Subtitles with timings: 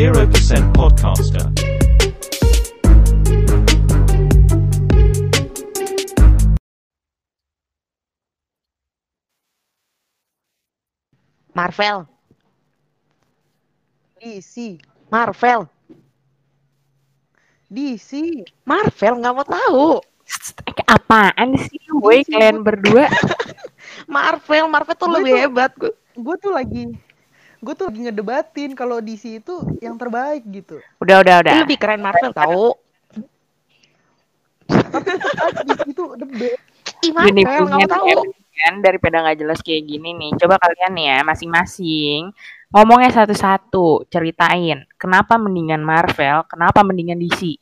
[0.00, 1.44] 0% Podcaster.
[11.52, 12.08] Marvel,
[14.16, 14.80] DC.
[15.12, 15.68] Marvel,
[17.68, 18.40] DC.
[18.64, 20.00] Marvel nggak mau tahu.
[20.88, 23.04] Apaan sih Isi kalian berdua
[24.08, 25.70] Marvel, Marvel tuh Gue lebih tuh- hebat.
[25.76, 27.09] Gue Gue tuh lagi
[27.60, 30.80] gue tuh lagi ngedebatin kalau DC itu yang terbaik gitu.
[31.00, 32.72] udah udah udah lebih keren Marvel tahu.
[35.68, 36.60] DC itu the best.
[37.04, 38.08] Ih Marvel nggak tahu.
[38.60, 42.28] kan daripada nggak jelas kayak gini nih coba kalian nih ya masing-masing
[42.68, 47.56] ngomongnya satu-satu ceritain kenapa mendingan Marvel kenapa mendingan DC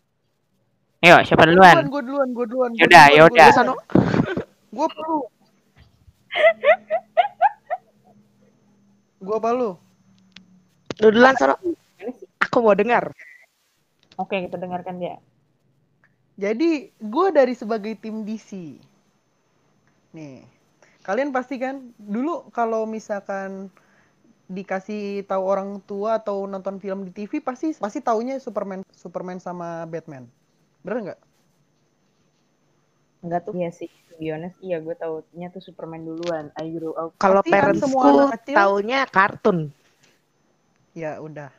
[0.98, 2.70] Ayo siapa duluan Gue duluan, gue duluan.
[2.74, 3.48] Yaudah, duluan, yaudah.
[3.54, 3.86] duluan.
[4.74, 5.18] Gue perlu.
[9.22, 9.70] Gue apa lu?
[10.98, 11.54] Lu duluan Sono.
[12.42, 13.12] Aku mau dengar.
[14.14, 15.14] oke kita dengarkan dia
[16.34, 18.78] Jadi gue dari sebagai tim DC.
[20.10, 20.42] Nih,
[21.02, 23.70] kalian pasti kan dulu kalau misalkan
[24.46, 29.82] dikasih tahu orang tua atau nonton film di TV pasti pasti taunya Superman, Superman sama
[29.84, 30.26] Batman.
[30.82, 31.20] Bener nggak?
[33.18, 36.94] enggak tuh iya sih to be honest iya gue taunya tuh Superman duluan I grew
[36.94, 39.58] up Kalau Pasti kan semua parentsku anak kecil- taunya kartun.
[40.96, 41.50] Ya udah.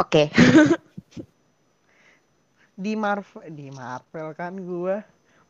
[0.00, 0.32] Oke.
[2.72, 4.96] Di Marvel, di Marvel kan gue.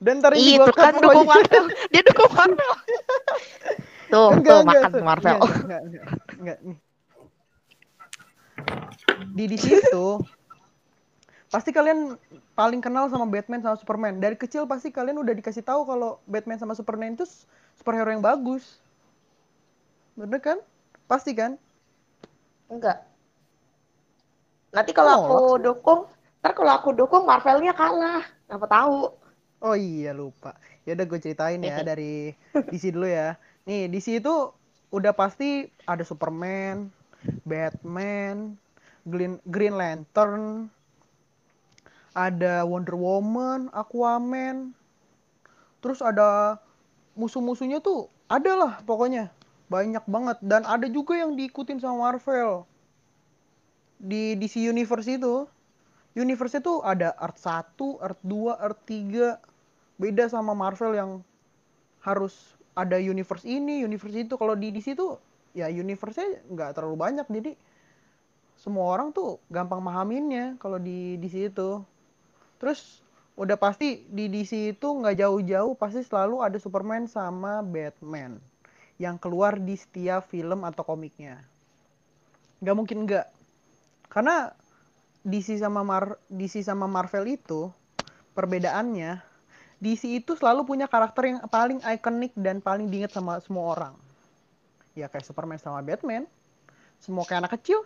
[0.02, 1.28] Dan ntar ini Itu gua cut kan dukung.
[1.30, 1.64] Marvel.
[1.94, 2.72] Dia dukung Marvel.
[4.10, 5.04] tuh, Enggak, tuh enggak, makan tuh.
[5.06, 5.38] Marvel.
[5.38, 6.06] Enggak, enggak, enggak,
[6.42, 6.78] enggak, nih.
[9.32, 10.06] Di di situ
[11.52, 12.16] pasti kalian
[12.56, 14.18] paling kenal sama Batman sama Superman.
[14.18, 17.28] Dari kecil pasti kalian udah dikasih tahu kalau Batman sama Superman itu
[17.78, 18.82] superhero yang bagus.
[20.18, 20.58] Bener kan?
[21.06, 21.54] Pasti kan?
[22.72, 23.04] Enggak.
[24.72, 26.00] Nanti kalau Oh, aku dukung,
[26.40, 28.24] ntar kalau aku dukung Marvelnya kalah.
[28.48, 29.12] Apa tahu?
[29.60, 30.56] Oh iya lupa.
[30.88, 32.32] Ya udah gue ceritain ya dari
[32.72, 33.36] DC dulu ya.
[33.68, 34.50] Nih DC itu
[34.88, 36.88] udah pasti ada Superman,
[37.44, 38.56] Batman,
[39.04, 40.72] Green Green Lantern,
[42.16, 44.72] ada Wonder Woman, Aquaman.
[45.84, 46.56] Terus ada
[47.12, 49.28] musuh-musuhnya tuh ada lah pokoknya
[49.70, 52.66] banyak banget dan ada juga yang diikutin sama Marvel
[54.02, 55.46] di DC Universe itu
[56.18, 59.40] universe itu ada Earth 1, Earth 2, Earth 3.
[60.00, 61.10] Beda sama Marvel yang
[62.02, 64.34] harus ada universe ini, universe itu.
[64.36, 65.20] Kalau di DC tuh
[65.52, 67.26] ya universe-nya nggak terlalu banyak.
[67.28, 67.52] Jadi
[68.56, 71.80] semua orang tuh gampang mahaminnya kalau di DC itu.
[72.60, 73.00] Terus
[73.38, 78.36] udah pasti di DC itu nggak jauh-jauh pasti selalu ada Superman sama Batman
[79.02, 81.42] yang keluar di setiap film atau komiknya.
[82.62, 83.26] Nggak mungkin nggak.
[84.06, 84.54] Karena
[85.26, 87.66] DC sama Mar DC sama Marvel itu
[88.38, 89.18] perbedaannya
[89.82, 93.94] DC itu selalu punya karakter yang paling ikonik dan paling diingat sama semua orang.
[94.94, 96.30] Ya kayak Superman sama Batman.
[97.02, 97.82] Semua kayak anak kecil.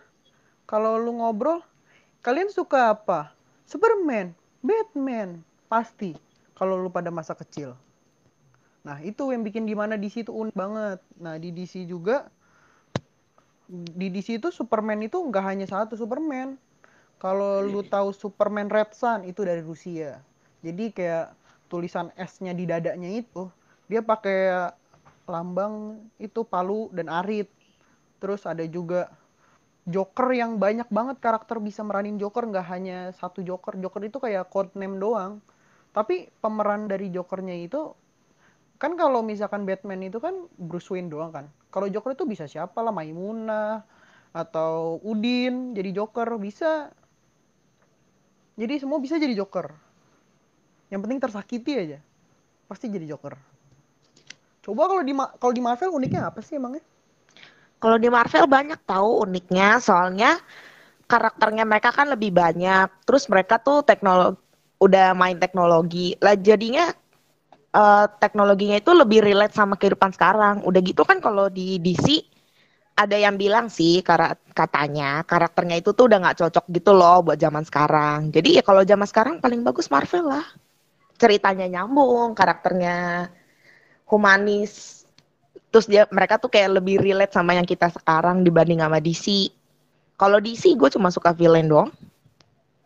[0.69, 1.65] Kalau lu ngobrol,
[2.21, 3.33] kalian suka apa?
[3.65, 6.13] Superman, Batman, pasti.
[6.53, 7.73] Kalau lu pada masa kecil.
[8.87, 11.03] Nah, itu yang bikin di mana DC itu unik banget.
[11.19, 12.31] Nah, di DC juga
[13.67, 16.55] di DC itu Superman itu nggak hanya satu Superman.
[17.19, 20.23] Kalau lu tahu Superman Red Sun itu dari Rusia.
[20.63, 21.35] Jadi kayak
[21.67, 23.51] tulisan S-nya di dadanya itu
[23.91, 24.71] dia pakai
[25.27, 27.51] lambang itu palu dan arit.
[28.23, 29.11] Terus ada juga
[29.83, 33.75] Joker yang banyak banget karakter bisa meranin Joker nggak hanya satu Joker.
[33.75, 35.43] Joker itu kayak code name doang.
[35.91, 37.91] Tapi pemeran dari Jokernya itu
[38.77, 41.45] kan kalau misalkan Batman itu kan Bruce Wayne doang kan.
[41.73, 43.81] Kalau Joker itu bisa siapa lah Maimunah
[44.33, 46.93] atau Udin jadi Joker bisa.
[48.57, 49.69] Jadi semua bisa jadi Joker.
[50.89, 51.99] Yang penting tersakiti aja.
[52.69, 53.37] Pasti jadi Joker.
[54.65, 56.81] Coba kalau di kalau di Marvel uniknya apa sih emangnya?
[57.77, 60.41] Kalau di Marvel banyak tahu uniknya, soalnya
[61.05, 62.89] karakternya mereka kan lebih banyak.
[63.05, 64.41] Terus mereka tuh teknologi
[64.81, 66.17] udah main teknologi.
[66.21, 66.89] Lah jadinya
[67.77, 70.65] eh, teknologinya itu lebih relate sama kehidupan sekarang.
[70.65, 72.25] Udah gitu kan kalau di DC
[72.97, 74.01] ada yang bilang sih
[74.57, 78.33] katanya karakternya itu tuh udah nggak cocok gitu loh buat zaman sekarang.
[78.33, 80.45] Jadi ya kalau zaman sekarang paling bagus Marvel lah.
[81.21, 83.29] Ceritanya nyambung, karakternya
[84.09, 85.05] humanis.
[85.69, 89.53] Terus dia mereka tuh kayak lebih relate sama yang kita sekarang dibanding sama DC.
[90.17, 91.93] Kalau DC gue cuma suka villain doang.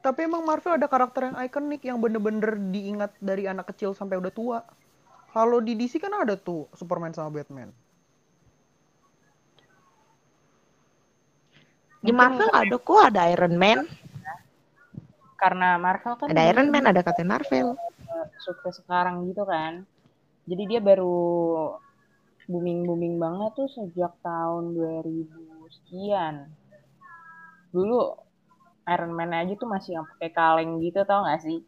[0.02, 4.34] Tapi emang Marvel ada karakter yang ikonik yang bener-bener diingat dari anak kecil sampai udah
[4.34, 4.60] tua.
[5.32, 7.72] Kalau di DC kan ada tuh Superman sama Batman.
[12.04, 13.86] Di Mungkin Marvel ada kok, ada Iron Man,
[15.38, 17.78] karena Marvel kan ada Iron Man, ada Captain Marvel.
[18.42, 19.86] sukses sekarang gitu kan.
[20.50, 21.78] Jadi dia baru
[22.50, 25.30] booming-booming banget tuh sejak tahun 2000
[25.70, 26.50] sekian.
[27.72, 28.18] Dulu
[28.90, 31.62] Iron Man aja tuh masih yang pakai kaleng gitu tau gak sih?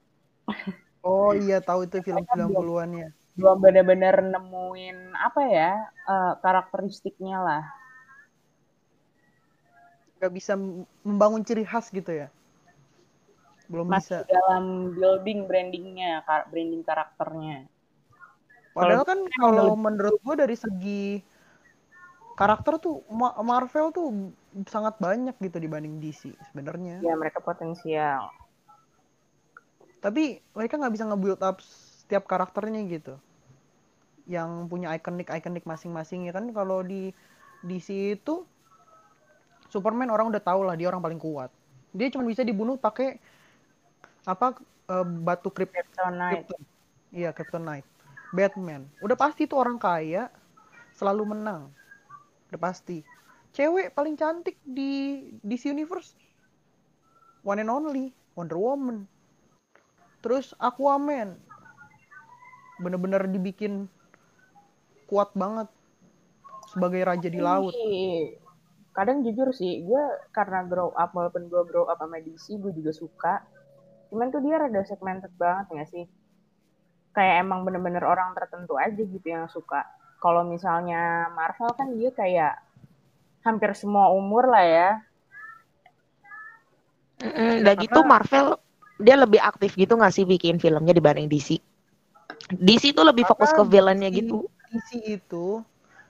[1.05, 3.09] Oh iya tahu itu film 90-an ya.
[3.33, 5.71] Belum bener-bener nemuin apa ya
[6.09, 7.63] eh, karakteristiknya lah.
[10.21, 10.53] Gak bisa
[11.03, 12.27] membangun ciri khas gitu ya.
[13.67, 14.29] Belum Masih bisa.
[14.29, 17.67] dalam building brandingnya, kar- branding karakternya.
[18.73, 21.21] Padahal kan kalau menurut gue dari segi
[22.33, 24.33] karakter tuh Ma- Marvel tuh
[24.65, 27.01] sangat banyak gitu dibanding DC sebenarnya.
[27.05, 28.29] Ya mereka potensial.
[30.01, 31.57] Tapi mereka nggak bisa nge-build up
[32.13, 33.17] setiap karakternya gitu.
[34.29, 37.09] Yang punya ikonik-ikonik masing-masing ya kan kalau di
[37.65, 38.45] DC itu
[39.73, 41.49] Superman orang udah tahu lah dia orang paling kuat.
[41.89, 43.17] Dia cuma bisa dibunuh pakai
[44.29, 44.61] apa
[44.93, 46.45] eh, batu krip Kryptonite.
[46.45, 46.61] Krypton.
[47.09, 47.89] Iya, Kryptonite.
[48.29, 48.85] Batman.
[49.01, 50.29] Udah pasti tuh orang kaya
[50.93, 51.73] selalu menang.
[52.53, 53.01] Udah pasti.
[53.57, 56.13] Cewek paling cantik di DC Universe.
[57.41, 58.13] One and only.
[58.37, 59.09] Wonder Woman.
[60.21, 61.52] Terus Aquaman.
[62.81, 63.89] Bener-bener dibikin
[65.09, 65.69] kuat banget.
[66.73, 67.73] Sebagai raja di laut.
[67.75, 68.39] Iya.
[68.93, 72.93] Kadang jujur sih, gue karena grow up, walaupun gue grow up sama DC, gue juga
[72.93, 73.33] suka.
[74.13, 76.05] Cuman tuh dia rada segmented banget gak sih?
[77.13, 79.81] Kayak emang bener-bener orang tertentu aja gitu yang suka.
[80.21, 82.53] Kalau misalnya Marvel kan dia kayak
[83.43, 84.89] hampir semua umur lah ya.
[87.21, 88.47] Mm, udah gitu Marvel
[89.01, 91.59] dia lebih aktif gitu nggak sih bikin filmnya dibanding DC?
[92.51, 94.37] DC tuh lebih fokus ke villainnya DC gitu.
[94.73, 94.89] DC
[95.21, 95.47] itu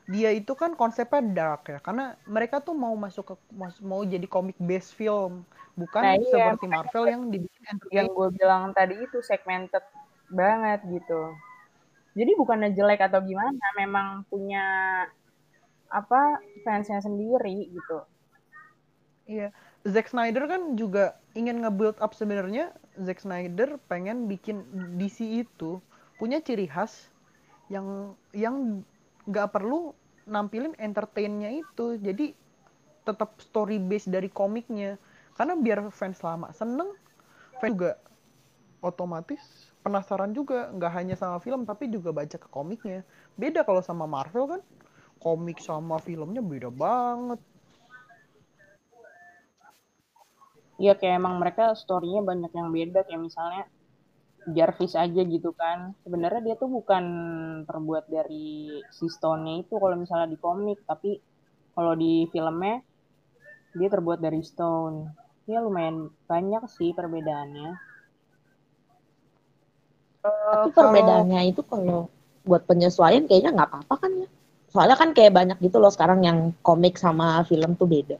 [0.03, 3.35] dia itu kan konsepnya dark ya karena mereka tuh mau masuk ke
[3.79, 5.47] mau jadi comic based film
[5.79, 9.81] bukan Nah, iya, seperti Marvel yang dibikin Yang gue bilang tadi itu segmented
[10.29, 11.33] banget gitu.
[12.13, 14.65] Jadi bukannya jelek atau gimana, memang punya
[15.89, 18.01] apa fansnya sendiri gitu.
[19.29, 19.53] iya
[19.85, 24.65] Zack Snyder kan juga ingin nge-build up sebenarnya Zack Snyder pengen bikin
[24.97, 25.79] DC itu
[26.23, 27.11] punya ciri khas
[27.67, 28.79] yang yang
[29.27, 29.91] nggak perlu
[30.23, 31.99] nampilin entertainnya itu.
[31.99, 32.31] Jadi
[33.03, 34.95] tetap story based dari komiknya.
[35.35, 36.95] Karena biar fans lama seneng
[37.59, 37.99] fans juga
[38.79, 39.43] otomatis
[39.83, 40.71] penasaran juga.
[40.71, 43.03] Nggak hanya sama film tapi juga baca ke komiknya.
[43.35, 44.61] Beda kalau sama Marvel kan.
[45.19, 47.43] Komik sama filmnya beda banget.
[50.79, 53.03] Iya kayak emang mereka story-nya banyak yang beda.
[53.03, 53.67] Kayak misalnya
[54.43, 55.95] Jarvis aja gitu kan.
[56.03, 57.03] Sebenarnya dia tuh bukan
[57.63, 61.15] terbuat dari si stone-nya itu kalau misalnya di komik, tapi
[61.71, 62.83] kalau di filmnya
[63.73, 65.07] dia terbuat dari stone.
[65.47, 67.71] Ya lumayan banyak sih perbedaannya.
[70.23, 72.07] Tapi kalau- perbedaannya itu kalau
[72.43, 74.29] buat penyesuaian kayaknya nggak apa-apa kan ya?
[74.71, 78.17] Soalnya kan kayak banyak gitu loh sekarang yang komik sama film tuh beda.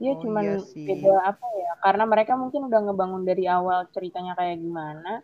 [0.00, 0.84] Iya Oh, cuman iya sih.
[0.88, 1.70] beda apa ya?
[1.84, 5.20] Karena mereka mungkin udah ngebangun dari awal ceritanya kayak gimana.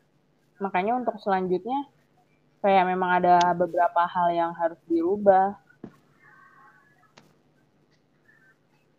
[0.60, 1.88] Makanya untuk selanjutnya
[2.60, 5.56] kayak memang ada beberapa hal yang harus dirubah.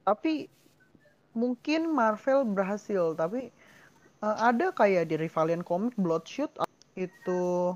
[0.07, 0.47] tapi
[1.35, 3.51] mungkin Marvel berhasil tapi
[4.23, 6.55] eh, ada kayak di Rivalian Comic Bloodshot
[6.95, 7.75] itu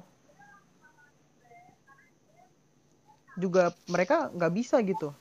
[3.36, 5.12] juga mereka nggak bisa gitu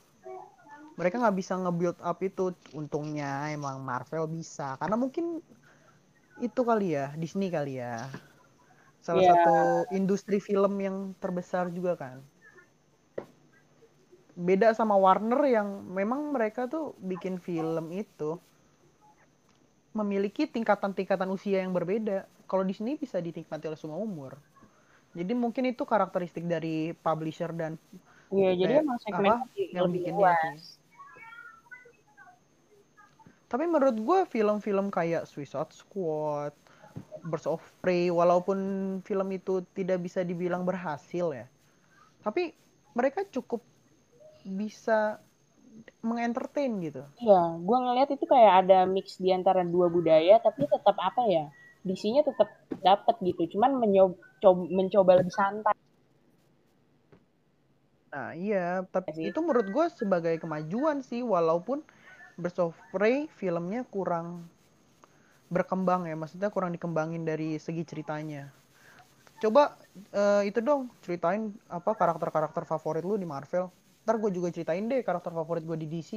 [0.99, 2.43] mereka nggak bisa nge-build up itu
[2.79, 5.25] untungnya emang Marvel bisa karena mungkin
[6.47, 7.93] itu kali ya Disney kali ya
[9.05, 9.31] salah Iya.
[9.31, 9.57] satu
[9.99, 12.17] industri film yang terbesar juga kan
[14.47, 15.67] beda sama Warner yang
[15.97, 18.39] memang mereka tuh bikin film itu
[19.91, 22.23] memiliki tingkatan-tingkatan usia yang berbeda.
[22.47, 24.39] Kalau di sini bisa dinikmati oleh semua umur.
[25.11, 27.75] Jadi mungkin itu karakteristik dari publisher dan
[28.31, 29.43] Iya, jadi Kayak emang segmen apa
[29.75, 30.55] yang bikinnya sih.
[33.51, 36.55] Tapi menurut gue film-film kayak Suicide Squad,
[37.19, 38.57] Birds of Prey, walaupun
[39.03, 41.51] film itu tidak bisa dibilang berhasil ya,
[42.23, 42.55] tapi
[42.95, 43.59] mereka cukup
[44.47, 45.19] bisa
[45.99, 47.03] mengentertain gitu.
[47.19, 51.51] Iya, gua ngeliat itu kayak ada mix di antara dua budaya, tapi tetap apa ya?
[51.83, 52.47] Disinya tetap
[52.79, 53.79] dapat gitu, cuman
[54.71, 55.75] mencoba lebih santai.
[58.11, 59.31] Nah iya, tapi Sih.
[59.31, 61.79] itu menurut gue sebagai kemajuan sih, walaupun
[62.41, 64.49] Birds of Prey filmnya kurang
[65.51, 68.49] berkembang ya, maksudnya kurang dikembangin dari segi ceritanya.
[69.41, 69.77] Coba
[70.13, 73.69] eh, itu dong ceritain apa karakter-karakter favorit lu di Marvel.
[74.01, 76.11] Ntar gue juga ceritain deh karakter favorit gue di DC.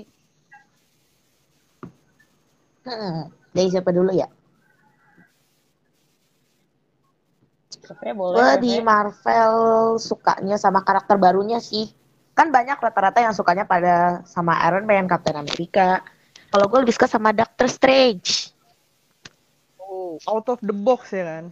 [2.84, 4.28] Hmm, dari siapa dulu ya?
[8.12, 8.36] Boleh.
[8.36, 9.56] Gue di Marvel
[10.00, 11.92] sukanya sama karakter barunya sih.
[12.32, 16.02] Kan banyak rata-rata yang sukanya pada sama Iron Man, Captain America.
[16.54, 18.54] Kalau gue lebih suka sama Doctor Strange.
[19.82, 21.44] Oh, out of the box ya kan?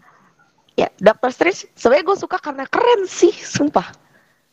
[0.78, 3.90] Ya, Doctor Strange sebenarnya gue suka karena keren sih, sumpah.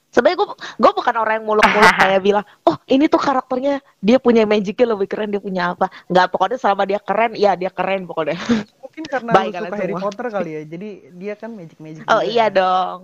[0.10, 4.42] Sebenarnya gue gue bukan orang yang muluk-muluk kayak bilang, oh ini tuh karakternya dia punya
[4.50, 5.86] magicnya lebih keren, dia punya apa?
[6.10, 8.42] Nggak, pokoknya selama dia keren, ya dia keren pokoknya.
[8.82, 10.02] Mungkin karena Baik lu suka Harry semua.
[10.02, 10.62] Potter kali ya.
[10.66, 12.58] Jadi dia kan magic-magic Oh juga iya ya.
[12.58, 13.00] dong.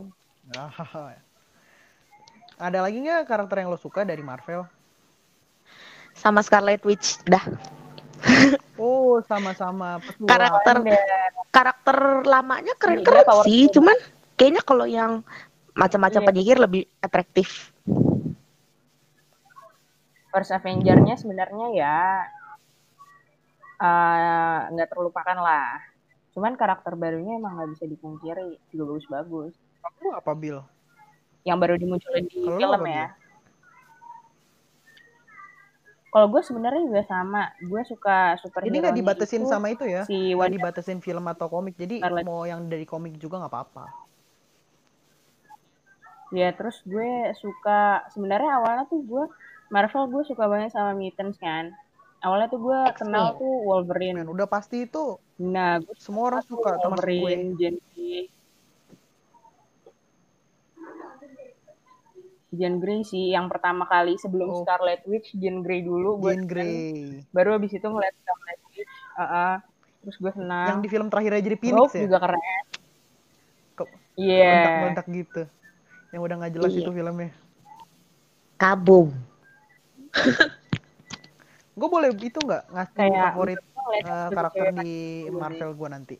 [2.65, 4.65] Ada lagi nggak karakter yang lo suka dari Marvel?
[6.15, 7.43] Sama Scarlet Witch, dah.
[8.75, 10.03] Oh, sama-sama.
[10.27, 10.99] Karakter Wonder.
[11.47, 13.47] karakter lamanya Iya, keren-keren powerful.
[13.47, 13.95] sih, cuman
[14.35, 15.23] kayaknya kalau yang
[15.71, 16.27] macam-macam Iya.
[16.27, 17.71] penyihir lebih atraktif.
[20.27, 21.97] First Avenger-nya sebenarnya ya
[23.79, 25.79] eh, nggak terlupakan lah.
[26.35, 29.55] Cuman karakter barunya emang nggak bisa dipungkiri, juga bagus-bagus.
[30.11, 30.59] Apa, Bill?
[31.47, 33.07] Yang baru dimunculin di lu film ya.
[36.15, 40.07] Kalau gue sebenarnya juga sama, gue suka superhero Ini nggak dibatasin itu sama itu ya?
[40.07, 41.75] si Wanda dibatasin film atau komik.
[41.75, 42.23] Jadi Scarlet.
[42.23, 43.85] mau yang dari komik juga nggak apa-apa.
[46.31, 49.27] Ya terus gue suka sebenarnya awalnya tuh gue
[49.67, 51.75] Marvel gue suka banget sama mutants kan.
[52.23, 54.23] Awalnya tuh gue kenal tuh Wolverine.
[54.23, 57.19] Udah pasti itu Nah, gue semua orang suka termasuk gue.
[57.19, 58.31] Wolverine,
[62.55, 63.01] Jean Grey.
[63.01, 64.57] Sih yang pertama kali sebelum Oh.
[64.61, 66.75] Scarlet Witch, Jean Grey dulu gue Jean Grey.
[67.29, 68.93] Baru abis itu ngeliat Scarlet Witch.
[69.15, 69.53] Heeh.
[70.01, 70.67] Terus gue senang.
[70.69, 72.03] Yang di film terakhir aja jadi Phoenix Rogue ya?
[72.03, 72.63] juga keren.
[73.73, 74.45] Kok Iya.
[74.47, 75.41] meledak-meledak gitu.
[76.09, 76.79] Yang udah nggak jelas Iya.
[76.79, 77.29] itu filmnya.
[78.55, 79.07] Kabum.
[81.75, 84.75] Gue boleh itu nggak ngasih Kayak favorit cewek-cewek karakter kan.
[84.79, 84.93] di
[85.27, 86.15] Marvel gue nanti.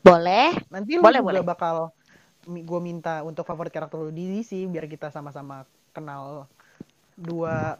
[0.00, 0.54] Boleh?
[0.70, 1.42] Nanti lu Boleh, juga boleh.
[1.42, 1.76] bakal
[2.50, 6.46] gue minta untuk favorit karakter lu di DC biar kita sama-sama kenal
[7.14, 7.78] dua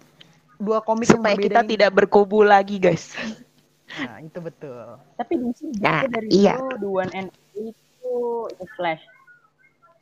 [0.56, 1.70] dua komik Supaya yang berbeda kita ini.
[1.74, 3.16] tidak berkubu lagi, guys.
[3.98, 5.00] Nah, itu betul.
[5.16, 6.54] Tapi di sini Nah, dari iya.
[6.54, 8.14] dulu The One and itu
[8.54, 9.02] The Flash.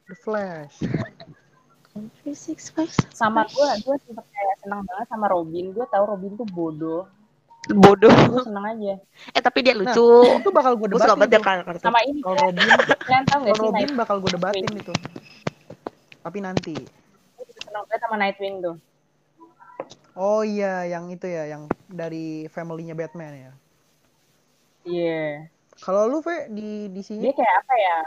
[0.08, 0.74] The Flash.
[3.10, 5.72] Sama gue, gue sempet kayak senang banget sama Robin.
[5.74, 7.02] Gue tahu Robin tuh bodoh.
[7.68, 8.08] Bodoh.
[8.08, 8.94] Gue seneng aja.
[9.36, 10.08] Eh tapi dia Nah, lucu.
[10.40, 11.40] Itu bakal gue debatin.
[11.44, 11.80] banget.
[11.84, 12.66] Sama ini Kalau Robin,
[13.28, 14.94] kalau Robin bakal gue debatin itu.
[16.24, 16.76] Tapi nanti.
[17.58, 18.76] seneng banget sama Nightwing tuh.
[20.18, 23.52] Oh iya, yang itu ya, yang dari family-nya Batman ya.
[24.82, 25.46] Iya.
[25.78, 27.98] Kalau lu, Ve, di di sini Dia kayak apa ya?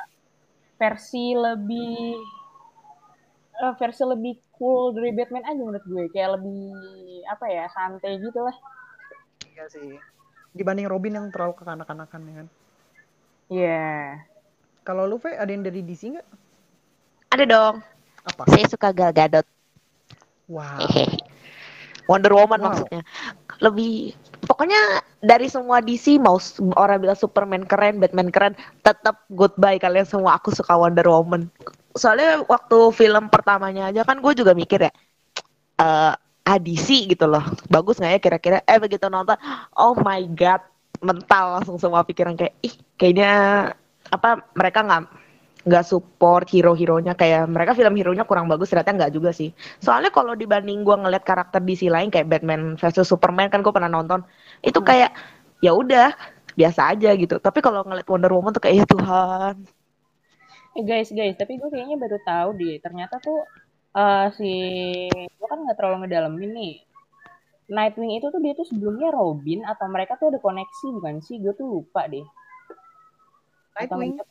[0.76, 2.20] Versi lebih
[3.64, 6.06] eh, versi lebih cool dari Batman aja menurut gue.
[6.12, 6.64] Kayak lebih
[7.32, 7.64] apa ya?
[7.72, 8.56] Santai gitu lah.
[9.52, 10.00] Iya sih.
[10.56, 12.48] Dibanding Robin yang terlalu kekanak-kanakan ya kan.
[13.52, 13.92] Iya.
[14.82, 16.28] Kalau lu, Ve, ada yang dari DC nggak?
[17.32, 17.76] Ada dong.
[18.28, 18.44] Apa?
[18.50, 19.48] Saya suka Gal Gadot.
[20.52, 20.84] Wow.
[22.10, 22.68] Wonder Woman Wow.
[22.72, 23.02] maksudnya.
[23.62, 26.36] Lebih pokoknya dari semua DC mau
[26.76, 28.54] orang bilang Superman keren, Batman keren,
[28.84, 30.36] tetap goodbye kalian semua.
[30.42, 31.48] Aku suka Wonder Woman.
[31.96, 34.92] Soalnya waktu film pertamanya aja kan gue juga mikir ya,
[35.80, 36.14] eh
[36.46, 37.44] DC gitu loh.
[37.70, 38.58] Bagus nggak ya kira-kira?
[38.66, 39.38] Eh begitu nonton,
[39.78, 40.62] oh my god,
[41.02, 43.32] mental langsung semua pikiran kayak ih kayaknya
[44.12, 45.02] apa mereka nggak
[45.62, 47.14] nggak support hero-heronya.
[47.14, 49.54] Kayak mereka film hero-nya kurang bagus ternyata nggak juga sih.
[49.78, 53.92] Soalnya kalau dibanding gua ngeliat karakter DC lain kayak Batman versus Superman kan gue pernah
[53.92, 54.26] nonton.
[54.66, 55.14] Itu kayak
[55.62, 56.14] ya udah
[56.58, 57.38] biasa aja gitu.
[57.38, 59.56] Tapi kalau ngeliat Wonder Woman tuh kayak ya Tuhan.
[60.72, 62.80] Eh guys, guys, tapi gue kayaknya baru tahu deh.
[62.80, 63.44] Ternyata tuh
[63.98, 64.52] eh, si
[65.28, 66.76] gue kan nggak terlalu ngedalamin nih.
[67.72, 71.40] Nightwing itu tuh dia tuh sebelumnya Robin atau mereka tuh ada koneksi bukan sih?
[71.40, 72.26] Gue tuh lupa deh.
[73.76, 74.20] Nightwing.
[74.20, 74.28] tuh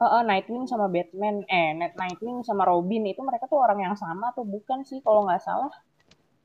[0.00, 3.96] Eh, eh, Nightwing sama Batman, eh Night- Nightwing sama Robin itu mereka tuh orang yang
[4.00, 5.68] sama atau bukan sih kalau nggak salah?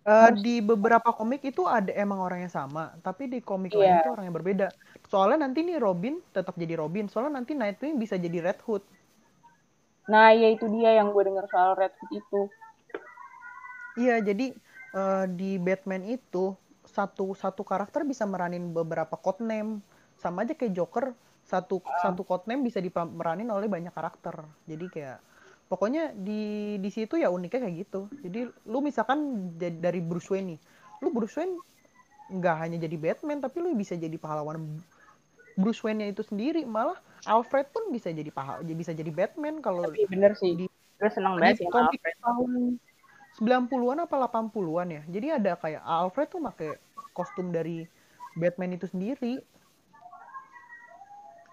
[0.06, 4.04] Eh, di beberapa komik itu ada emang orang yang sama, tapi di komik lain Iya.
[4.04, 4.68] itu orang yang berbeda.
[5.08, 8.84] Soalnya nanti nih Robin tetap jadi Robin, soalnya nanti Nightwing bisa jadi Red Hood.
[10.06, 12.42] Nah, ya itu dia yang gue dengar soal Red Hood itu.
[13.96, 14.54] Iya, jadi
[14.94, 16.54] eh, di Batman itu
[16.86, 19.82] satu satu karakter bisa meranin beberapa codename,
[20.22, 21.06] sama aja kayak Joker,
[21.42, 24.46] satu satu codename bisa dimeranin oleh banyak karakter.
[24.70, 25.18] Jadi kayak
[25.66, 28.06] pokoknya di di situ ya uniknya kayak gitu.
[28.22, 30.60] Jadi lu misalkan dari Bruce Wayne nih,
[31.02, 31.58] lu Bruce Wayne
[32.26, 34.82] nggak hanya jadi Batman tapi lu bisa jadi pahlawan
[35.56, 40.06] Bruce Wayne-nya itu sendiri malah Alfred pun bisa jadi pahala bisa jadi Batman kalau Tapi
[40.10, 42.18] bener sih, di gue seneng banget sih sama komik Alfred.
[42.24, 42.52] tahun
[43.36, 45.02] 90-an apa 80-an ya.
[45.12, 46.70] Jadi ada kayak Alfred tuh pakai
[47.12, 47.84] kostum dari
[48.40, 49.44] Batman itu sendiri.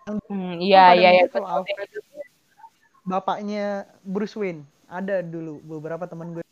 [0.06, 1.22] Hmm, iya iya iya.
[1.26, 1.90] mikir kalau Alfred
[3.02, 4.62] bapaknya Bruce Wayne.
[4.92, 6.44] Ada dulu beberapa teman gue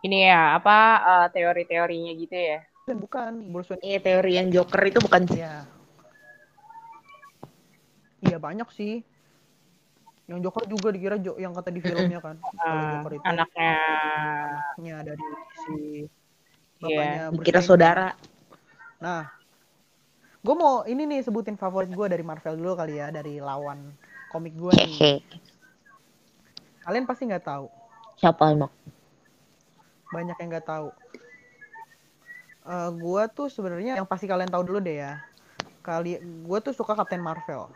[0.00, 2.64] Ini ya apa eh, teori-teorinya gitu ya.
[2.88, 3.84] dan bukan Bruce Wayne.
[3.84, 5.44] Ini teori yang Joker itu bukan sih.
[8.20, 8.36] Iya.
[8.36, 9.02] Iya banyak sih.
[10.30, 12.36] Yang Joker juga dikira Jo yang kata di filmnya kan.
[12.60, 13.72] Kalau Eh, Joker itu anaknya
[14.46, 15.24] anaknya dari
[15.64, 15.74] si
[16.80, 17.68] Iya, bapaknya Bruce Dikira Wayne.
[17.68, 18.08] saudara.
[19.00, 19.22] Nah,
[20.40, 23.92] gue mau ini nih sebutin favorit gue dari Marvel dulu kali ya dari lawan
[24.32, 25.20] komik gue nih.
[26.80, 27.68] Kalian pasti nggak tahu,
[28.16, 28.72] Siapa emang?
[30.08, 30.88] banyak yang nggak tahu.
[32.64, 35.20] Eh gue tuh sebenarnya yang pasti kalian tahu dulu deh ya.
[35.84, 37.68] Kali gue tuh suka Captain Marvel.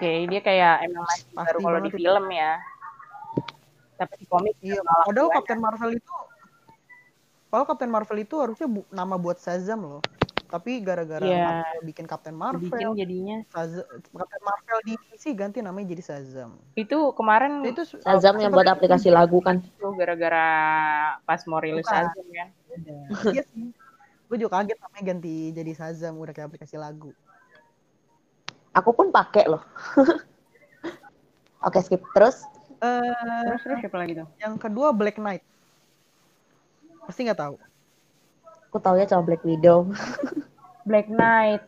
[0.00, 1.98] Oke, dia kayak emang masih Pasti baru kalau di itu.
[2.00, 2.52] film ya.
[4.00, 5.28] Tapi di komik Iya, malah padahal.
[5.36, 6.12] Captain Marvel itu
[7.52, 10.00] Padahal Captain Marvel itu harusnya bu- nama buat Shazam loh.
[10.48, 11.36] Tapi gara-gara Iya.
[11.36, 13.36] Marvel bikin Captain bikin Marvel, jadinya.
[13.52, 16.56] Shazam, Captain Marvel di DC ganti namanya jadi Shazam.
[16.72, 19.60] Itu kemarin Nah, itu su- Shazam yang buat aplikasi lagu kan.
[19.76, 20.48] tuh gara-gara
[21.28, 21.84] pas mau rilis.
[21.84, 22.48] Shazam kan.
[23.28, 23.68] Iya sih.
[24.32, 27.12] Gue juga kaget namanya ganti jadi Shazam udah kayak aplikasi lagu.
[28.70, 29.62] Aku pun pakai loh.
[31.66, 32.46] Oke skip terus.
[32.80, 34.26] Eh, Terus terus siapa lagi tuh?
[34.40, 35.44] yang kedua Black Knight.
[37.04, 37.54] Pasti nggak tahu.
[38.70, 39.90] Aku tahu ya cuma Black Widow.
[40.88, 41.60] Black Knight.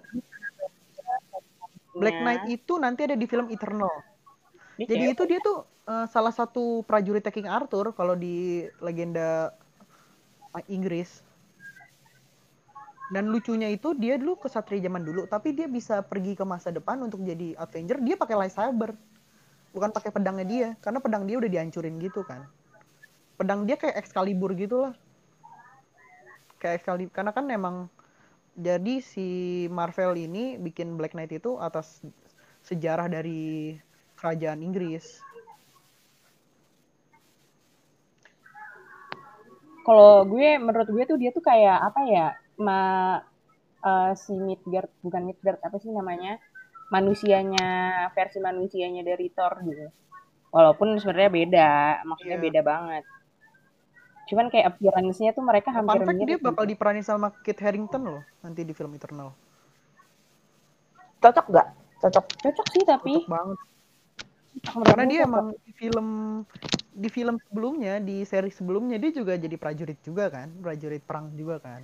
[1.92, 2.22] Black Ya.
[2.24, 3.92] Knight itu nanti ada di film Eternal.
[4.80, 9.52] Dia Jadi itu dia tuh eh, salah satu prajurit King Arthur kalau di legenda
[10.56, 11.20] eh, Inggris.
[13.12, 16.96] Dan lucunya itu dia dulu kesatria zaman dulu, tapi dia bisa pergi ke masa depan
[17.04, 18.00] untuk jadi Avenger.
[18.00, 18.96] Dia pakai lightsaber,
[19.76, 22.48] bukan pakai pedangnya dia, karena pedang dia udah dihancurin gitu kan.
[23.36, 24.96] Pedang dia kayak Excalibur gitu lah.
[26.56, 27.92] Kayak Excalibur, karena kan emang
[28.56, 29.28] jadi si
[29.68, 32.00] Marvel ini bikin Black Knight itu atas
[32.64, 33.76] sejarah dari
[34.16, 35.20] kerajaan Inggris.
[39.82, 42.26] kalau gue menurut gue tuh dia tuh kayak apa ya
[42.58, 42.80] ma
[43.82, 46.36] eh, si Midgard bukan Midgard apa sih namanya
[46.92, 47.66] manusianya
[48.12, 49.88] versi manusianya dari Thor gitu
[50.52, 51.70] walaupun sebenarnya beda
[52.04, 52.44] maksudnya Iya.
[52.44, 53.04] beda banget
[54.28, 56.72] cuman kayak appearance-nya tuh mereka hampir Fun fact dia mirip bakal gitu.
[56.76, 59.34] diperanin sama Kit Harington loh nanti di film Eternal.
[61.18, 61.68] Cocok nggak?
[62.02, 62.24] Cocok.
[62.38, 63.58] cocok sih tapi Cocok banget.
[64.62, 65.28] Karena dia cocok.
[65.28, 66.08] emang di film
[66.92, 71.56] di film sebelumnya di seri sebelumnya dia juga jadi prajurit juga kan, prajurit perang juga
[71.58, 71.82] kan.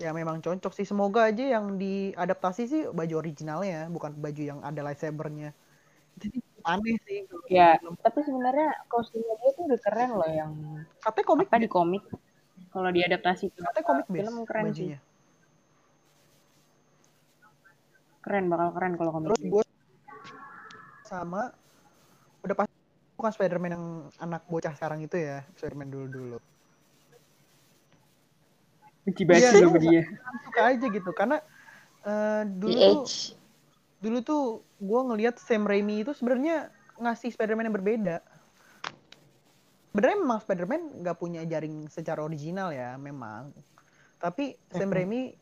[0.00, 0.88] Ya memang cocok sih.
[0.88, 5.52] Semoga aja yang diadaptasi sih baju originalnya, bukan baju yang ada lightsabernya.
[6.16, 7.24] Jadi aneh sih.
[7.48, 7.96] ya film.
[8.00, 10.52] tapi sebenarnya kostumnya dia tuh udah keren loh yang
[11.00, 12.02] Katanya komik, apa di komik
[12.70, 14.98] kalau diadaptasi ke katanya komik base film keren sih bajunya.
[18.20, 19.64] keren bakal keren kalau komik Terus gue
[21.08, 21.50] sama
[22.44, 22.76] udah pasti
[23.18, 23.86] bukan Spider-Man yang
[24.22, 26.38] anak bocah sekarang itu ya, Spider-Man dulu-dulu.
[29.10, 30.02] Benci banget sih sama dia
[30.46, 31.42] Suka aja gitu karena
[32.06, 32.98] eh, dulu tuh
[34.00, 34.42] dulu tuh
[34.80, 38.16] gue ngelihat Sam Raimi itu sebenarnya ngasih Spider-Man yang berbeda.
[39.90, 43.52] Sebenarnya memang Spider-Man nggak punya jaring secara original ya, memang.
[44.20, 44.92] Tapi Sam.
[44.92, 45.36] Raimi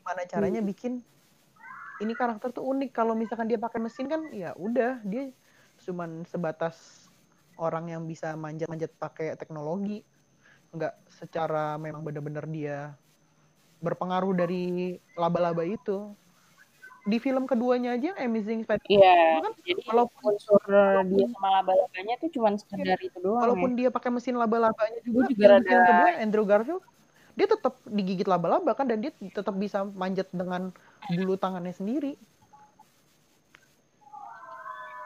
[0.00, 1.04] gimana caranya bikin
[2.00, 2.90] ini karakter tuh unik.
[2.96, 5.32] Kalau misalkan dia pakai mesin kan, ya udah dia
[5.84, 7.08] cuman sebatas
[7.56, 10.04] orang yang bisa manjat-manjat pakai teknologi,
[10.70, 12.78] nggak secara memang bener-bener dia
[13.82, 16.14] berpengaruh dari laba-laba itu.
[17.00, 20.60] Di film keduanya aja Amazing Spider-Man Iya, kan jadi walaupun unsur
[21.16, 23.76] dia sama laba-labanya tuh cuma sekedar itu doang walaupun ya.
[23.80, 26.84] dia pakai mesin laba-labanya juga, juga film, rada- film kedua Andrew Garfield
[27.40, 30.68] dia tetap digigit laba-laba kan dan dia tetap bisa manjat dengan
[31.08, 32.20] bulu tangannya sendiri.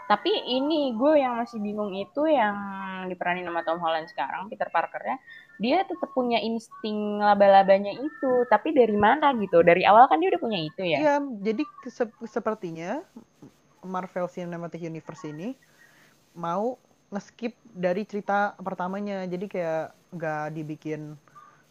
[0.04, 2.56] Tapi ini gue yang masih bingung itu yang
[3.08, 5.16] diperanin sama Tom Holland sekarang, Peter Parker ya.
[5.62, 9.62] Dia tetap punya insting laba-labanya itu, tapi dari mana gitu?
[9.62, 10.98] Dari awal kan dia udah punya itu ya.
[10.98, 13.02] Iya, jadi se- sepertinya
[13.86, 15.54] Marvel Cinematic Universe ini
[16.34, 16.74] mau
[17.14, 19.22] ngeskip dari cerita pertamanya.
[19.30, 21.14] Jadi kayak nggak dibikin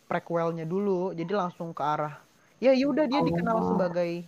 [0.08, 2.16] prequelnya dulu, jadi langsung ke arah
[2.64, 3.68] ya yaudah dia dikenal Oh.
[3.76, 4.24] sebagai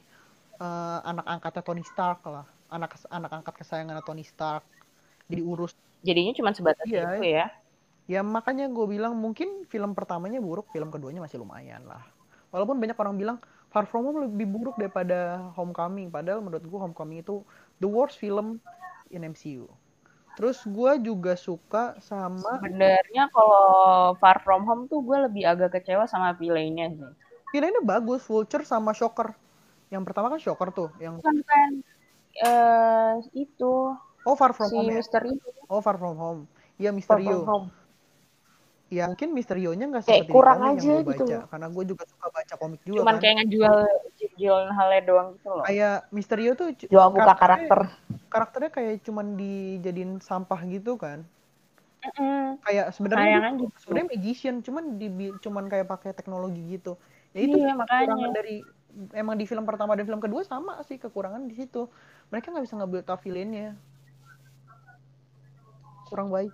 [0.59, 4.63] eh, anak angkatnya Tony Stark lah, anak anak angkat kesayangan Tony Stark.
[5.31, 5.71] Jadi urus
[6.05, 7.17] Jadinya cuma sebatas Iya.
[7.17, 7.45] itu ya.
[8.05, 12.05] Ya makanya gue bilang mungkin film pertamanya buruk, film keduanya masih lumayan lah.
[12.53, 13.37] Walaupun banyak orang bilang
[13.73, 17.41] Far From Home lebih buruk daripada Homecoming, padahal menurut gue Homecoming itu
[17.81, 18.61] the worst film
[19.09, 19.65] in MCU.
[20.35, 26.05] Terus gua juga suka sama Sebenarnya kalau Far From Home tuh gue lebih agak kecewa
[26.05, 27.11] sama villainnya sih.
[27.55, 29.31] villainnya bagus, Vulture sama Shocker.
[29.87, 31.71] Yang pertama kan Shocker tuh, yang Kan kan
[32.35, 33.95] eh itu
[34.27, 34.91] Oh Far From si Home.
[34.91, 35.01] ya?
[35.71, 36.41] Oh Far From Home.
[36.75, 37.47] Iya From Misterio.
[37.47, 37.67] Home.
[38.93, 41.39] Ya mungkin Misterionya nggak Kayak seperti kurang di komik aja yang gue gitu baca.
[41.49, 43.21] Karena gue juga suka baca komik juga cuman kan.
[43.21, 43.75] kayak ngejual
[44.35, 45.65] jual halnya doang gitu loh.
[45.65, 47.79] Kayak Misterio tuh Jual karakternya- karakter.
[48.29, 51.25] karakternya kayak cuman dijadiin sampah gitu kan.
[52.05, 52.61] Mm-mm.
[52.61, 53.73] Kayak sebenarnya gitu.
[53.81, 55.07] sebenarnya magician cuman di
[55.41, 56.93] cuman kayak pakai teknologi gitu.
[57.33, 58.37] Ya itu Iya, kekurangan makanya.
[58.37, 58.55] dari
[59.17, 61.89] emang di film pertama dan film kedua sama sih kekurangan di situ.
[62.29, 63.73] Mereka nggak bisa nge-build up villainnya.
[66.05, 66.53] Kurang baik.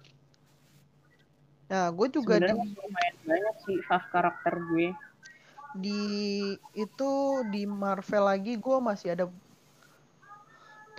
[1.72, 4.92] Nah, gue juga di, lumayan banyak sih fave karakter gue.
[5.72, 6.04] di
[6.76, 7.12] itu
[7.48, 9.26] di Marvel lagi gue masih ada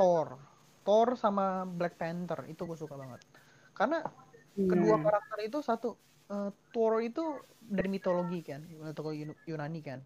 [0.00, 0.40] Thor.
[0.80, 3.20] Thor sama Black Panther itu gue suka banget.
[3.76, 4.00] Karena
[4.56, 5.04] kedua Hmm.
[5.04, 6.00] karakter itu satu
[6.32, 7.20] eh, Thor itu
[7.60, 10.00] dari mitologi kan, mitologi Yun- Yunani kan.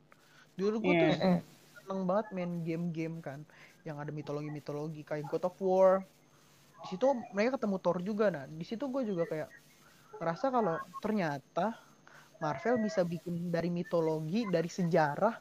[0.59, 1.19] Dulu gue tuh Iya.
[1.23, 1.41] Mm.
[1.79, 3.47] seneng banget main game-game kan,
[3.87, 6.03] yang ada mitologi-mitologi kayak God of War.
[6.83, 9.47] Di situ mereka ketemu Thor juga, nah di situ gue juga kayak
[10.19, 11.67] ngerasa kalau ternyata
[12.43, 15.35] Marvel bisa bikin dari mitologi, dari sejarah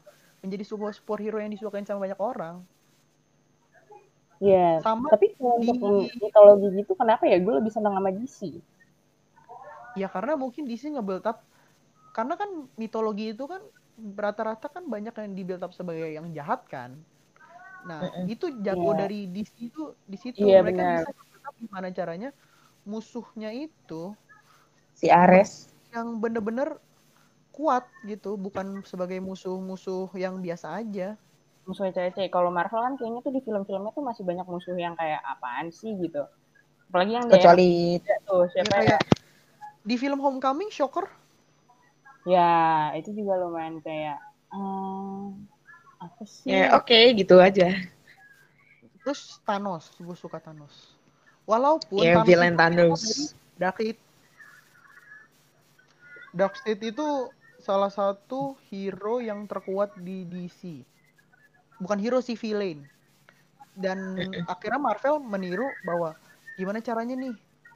[0.44, 2.56] menjadi sebuah superhero yang disukain sama banyak orang.
[4.44, 4.58] Iya.
[4.84, 8.40] Sama Tapi kalau untuk di- mitologi gitu kenapa ya gue lebih seneng sama DC?
[10.02, 11.38] Ya karena mungkin DC nge-build up
[12.16, 12.50] karena kan
[12.82, 13.62] mitologi itu kan
[14.26, 16.92] rata-rata kan banyak yang di-build up sebagai yang jahat kan.
[17.90, 18.28] Nah, Mm-mm.
[18.32, 19.02] itu jago Iya.
[19.02, 21.06] dari DC itu di situ Iya, mereka benar.
[21.06, 21.10] bisa
[21.48, 22.28] up gimana caranya
[22.92, 23.94] musuhnya itu
[25.00, 25.70] Si Ares.
[25.96, 26.70] yang bener-bener
[27.56, 31.08] kuat gitu, bukan sebagai musuh-musuh yang biasa aja.
[31.68, 32.32] Musuhnya cewek-cewek.
[32.36, 35.92] Kalau Marvel kan kayaknya tuh di film-filmnya tuh masih banyak musuh yang kayak apaan sih
[36.04, 36.22] gitu.
[36.90, 38.86] Apalagi yang Kecuali tuh Ya siapa ya?
[38.88, 39.02] kayak
[39.90, 41.06] di film Homecoming Shocker
[42.34, 42.42] Ya,
[42.98, 44.18] itu juga lumayan kayak
[44.52, 45.46] hmm,
[46.06, 46.58] apa sih?
[46.58, 47.68] ya oke gitu aja.
[49.04, 50.76] terus Thanos, gue suka Thanos.
[51.46, 53.36] Walaupun Ya Thanos Thanos.
[53.60, 53.98] Darkseid.
[56.36, 57.32] Darkseid itu
[57.64, 60.84] salah satu hero yang terkuat di DC.
[61.80, 62.84] Bukan hero sih villain.
[63.72, 64.20] Dan
[64.52, 66.20] akhirnya Marvel meniru bahwa
[66.60, 67.36] gimana caranya nih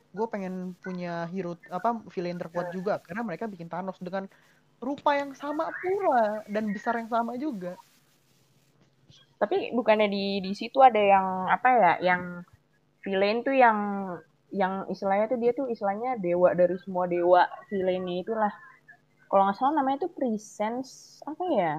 [0.10, 4.26] gue pengen punya hero apa villain terkuat juga karena mereka bikin Thanos dengan
[4.82, 7.80] rupa yang sama pula dan besar yang sama juga.
[9.40, 11.94] Tapi bukannya di di situ ada yang apa ya?
[12.12, 12.24] Yang
[13.04, 13.78] villain tuh yang
[14.50, 18.54] yang istilahnya tuh dia tuh istilahnya dewa dari semua dewa villainnya itulah.
[19.30, 21.74] Kalau nggak salah namanya tuh Presence apa ya?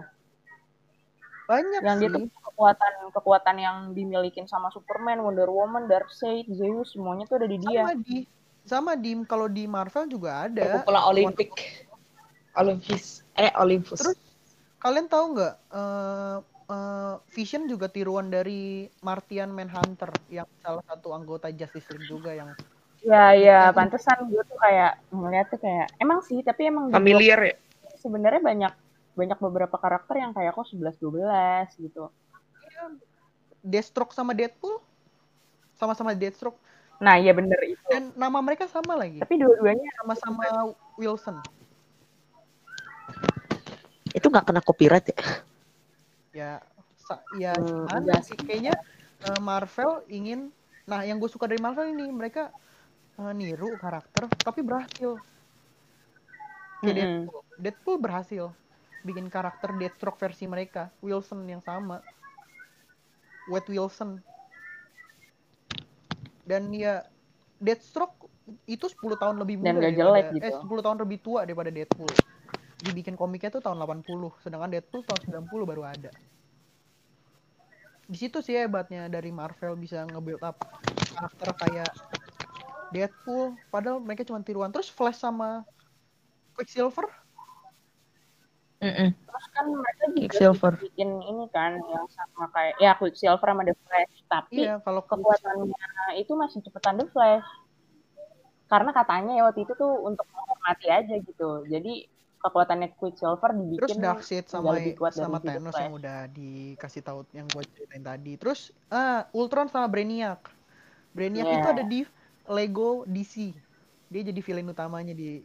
[1.51, 2.15] Banyak Yang dia sih.
[2.15, 7.59] tuh kekuatan kekuatan yang dimilikin sama Superman, Wonder Woman, Darkseid, Zeus semuanya tuh ada di
[7.59, 7.83] dia.
[7.83, 8.19] sama di
[8.63, 11.51] sama di kalau di Marvel juga ada Bola Olimpik.
[12.55, 13.27] Olympus.
[13.35, 13.99] Eh Olympus.
[13.99, 14.19] Terus
[14.79, 16.37] kalian tahu nggak eh,
[16.71, 22.51] eh, Vision juga tiruan dari Martian Manhunter yang salah satu anggota Justice League juga yang
[23.01, 27.57] Ya ya, pantesan gue tuh kayak ngeliat tuh kayak emang sih, tapi emang familiar ya.
[27.97, 28.73] sebenarnya banyak
[29.17, 32.13] banyak beberapa karakter yang kayak kok 11 12 gitu.
[33.65, 34.81] Deathstroke sama Deadpool
[35.77, 36.61] sama-sama Deathstroke
[37.01, 37.81] Nah, iya bener itu.
[37.89, 41.41] dan nama mereka sama lagi Tapi dua-duanya sama-sama Wilson
[44.13, 45.17] Itu nggak kena copyright ya?
[46.31, 46.63] Ya
[46.97, 48.37] sa- ya Hmm, gimana enggak sih?
[48.39, 48.75] Kayaknya
[49.21, 50.51] eh, Marvel ingin
[50.89, 52.51] nah yang gue suka dari Marvel ini mereka
[53.19, 55.19] eh, niru karakter tapi berhasil.
[56.81, 56.97] Kayak Mm-mm.
[56.97, 57.41] Deadpool.
[57.61, 58.45] Deadpool berhasil
[59.01, 60.89] bikin karakter Deathstroke versi mereka.
[61.05, 62.01] Wilson yang sama.
[63.45, 64.21] Wade Wilson.
[66.47, 67.05] Dan ya
[67.61, 68.17] Deathstroke
[68.65, 70.65] itu 10 tahun lebih Dan muda gak jelek daripada- eh gitu.
[70.65, 72.11] 10 tahun lebih tua daripada Deadpool
[72.81, 74.09] dibikin komiknya tuh tahun 80
[74.41, 76.11] sedangkan Deadpool tahun 90 baru ada
[78.11, 80.59] di situ sih hebatnya dari Marvel bisa nge-build up
[81.15, 81.93] karakter kayak
[82.91, 85.63] Deadpool padahal mereka cuma tiruan terus Flash sama
[86.59, 87.07] Quicksilver
[88.81, 89.13] Mm-mm.
[89.13, 90.73] terus kan mereka juga Quicksilver.
[90.81, 96.17] bikin ini kan yang sama kayak ya Quicksilver sama The Flash, tapi iya kalau kekuatannya
[96.17, 97.45] itu masih cepetan The Flash.
[98.73, 101.69] Karena katanya ya waktu itu tuh untuk menghormati aja gitu.
[101.69, 102.09] Jadi
[102.41, 107.03] kekuatannya Quicksilver dibikin terus Darkseid sama lebih kuat dari sama The Thanos yang udah dikasih
[107.05, 108.33] tahu yang gue ceritain tadi.
[108.41, 110.49] Terus ah Ultron sama Brainiac.
[111.13, 111.59] Brainiac Yeah.
[111.61, 112.01] itu ada di
[112.49, 113.53] Lego DC
[114.11, 115.39] dia jadi villain utamanya di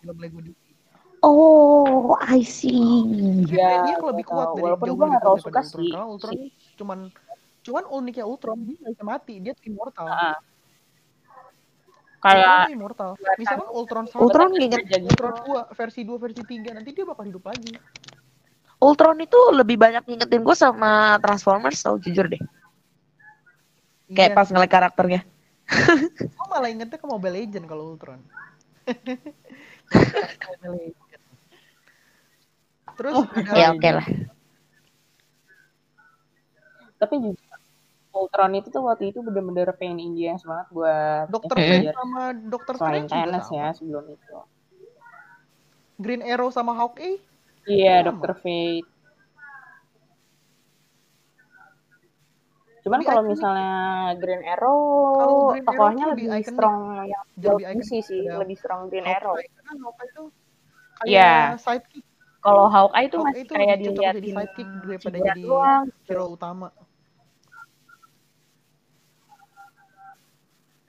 [0.00, 0.58] film Lego DC
[1.22, 2.74] Oh, I see.
[3.46, 5.70] Ya, Brainiac lebih kuat dari Walaupun jauh nggak kuat terlalu suka Ultron.
[5.70, 5.90] Sih.
[5.94, 6.98] karena Ultron si- cuman
[7.62, 9.34] cuman uniknya Ultron dia nggak bisa mati.
[9.38, 10.06] Dia immortal.
[10.10, 10.34] Ah.
[12.22, 13.18] Kayak immortal.
[13.34, 15.10] Misalkan Ultron 1, Ultron aja gitu.
[15.10, 17.74] Ultron 2, versi 2, versi 3, nanti dia bakal hidup lagi.
[18.78, 22.42] Ultron itu lebih banyak ngingetin gue sama Transformers tau jujur deh.
[24.10, 25.20] Kayak Iya, pas ngeliat karakternya.
[26.36, 28.20] Gue malah ingetnya ke Mobile Legend kalau Ultron.
[32.98, 34.06] Terus ada Ya oke lah.
[37.00, 37.51] Tapi juga
[38.12, 41.56] Ultron itu tuh waktu itu bener-bener pain in the ass banget buat Dokter.
[41.56, 44.36] Fate sama Dokter Strange Thanos ya sebelum itu.
[45.96, 47.16] Green Arrow sama Hawkeye
[47.64, 48.04] Iya.
[48.04, 48.88] Dokter Fate.
[52.82, 53.72] Cuman kalau misalnya
[54.18, 54.82] Green Arrow,
[55.54, 59.38] Green Arrow tokohnya tuh lebih, lebih strong yang Lebih sih sih, lebih strong Green Arrow.
[59.38, 59.54] Hawkeye.
[59.54, 60.22] Karena Hawkeye itu
[60.98, 61.32] kayak Iya.
[61.62, 62.04] sidekick.
[62.42, 65.84] Kalau Hawkeye itu Hawkeye masih itu kayak cocok jadi sidekick daripada jadi doang.
[66.04, 66.68] hero utama.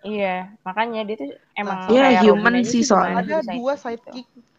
[0.04, 3.24] Iya, makanya dia tuh emang Nah, Iya, kayak human sih cuma soalnya.
[3.24, 4.40] Ada jadi dua sidekick gitu.
[4.40, 4.52] sidekick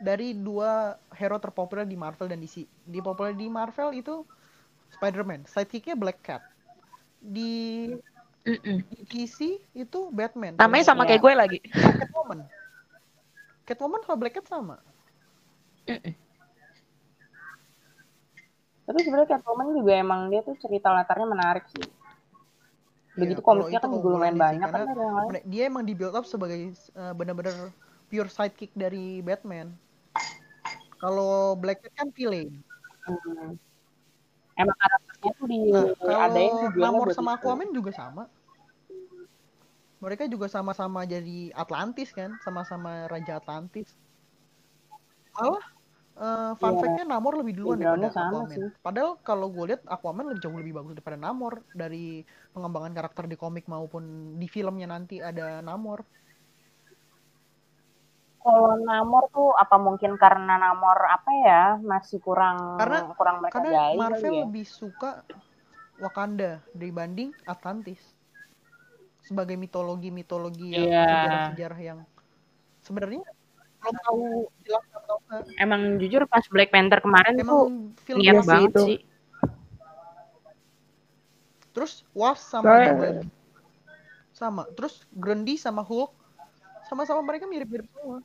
[0.00, 2.64] dari dua hero terpopuler di Marvel dan DC.
[2.84, 4.24] Di populer di Marvel itu
[4.96, 6.42] Spider-Man, sidekicknya Black Cat.
[7.20, 7.88] Di,
[8.44, 8.80] Mm-mm.
[8.88, 10.56] di DC itu Batman.
[10.56, 11.16] Namanya sama Iya.
[11.16, 11.58] kayak gue lagi.
[11.72, 12.38] Catwoman.
[13.68, 14.76] Catwoman sama Black Cat sama.
[15.88, 16.12] Mm-mm.
[18.84, 21.84] Tapi sebenarnya Catwoman juga emang dia tuh cerita latarnya menarik sih.
[23.18, 25.08] Begitu kalau komiknya itu kan juga lumayan sih, banyak kan karena.
[25.26, 26.60] Mere- Dia emang di build up sebagai
[26.94, 27.74] uh, benar-benar
[28.06, 29.74] pure sidekick dari Batman.
[31.00, 32.52] Kalau Black Cat kan villain.
[33.08, 33.56] Hmm.
[34.60, 37.40] Emang karakternya tuh di Nah, ada yang kalau Namor sama itu.
[37.40, 38.24] Aquaman juga sama.
[40.00, 43.96] Mereka juga sama-sama jadi Atlantis kan, sama-sama Raja Atlantis.
[45.36, 45.64] Malah
[46.20, 46.78] eh, fun Iya.
[46.78, 48.52] fact-nya Namor lebih duluan Background-nya daripada sama Aquaman.
[48.52, 48.68] sih.
[48.78, 53.34] Padahal kalau gue lihat Aquaman lebih jauh lebih bagus daripada Namor dari pengembangan karakter di
[53.34, 54.02] komik maupun
[54.36, 56.04] di filmnya nanti ada Namor.
[58.38, 63.72] Kalau Namor tuh apa mungkin karena Namor apa ya masih kurang Karena- kurang mereka Karena
[63.78, 64.40] kali Marvel ya.
[64.42, 65.10] lebih suka
[65.98, 68.00] Wakanda dibanding Atlantis.
[69.20, 71.04] Sebagai mitologi-mitologi yang Iya.
[71.06, 71.98] sejarah-sejarah yang
[72.80, 73.20] sebenarnya
[73.80, 74.22] belum tahu
[74.68, 75.42] jelas atau enggak.
[75.56, 77.60] Emang jujur pas Black Panther kemarin tuh Emang
[78.04, 78.82] film niat Iya sih banget itu.
[78.84, 78.98] sih.
[81.72, 83.24] Terus Wasp sama Soalnya-.
[84.36, 84.62] Sama.
[84.76, 86.12] Terus Grundy sama Hulk
[86.88, 88.18] sama-sama mereka mirip-mirip semua.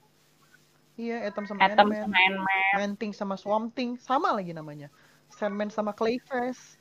[0.96, 2.02] Iya, Atom sama Atom Ant-Man.
[2.08, 2.72] sama Ant-Man.
[2.80, 4.88] Man-Thing sama Swamp Thing sama lagi namanya.
[5.30, 6.80] Sandman sama Clayface.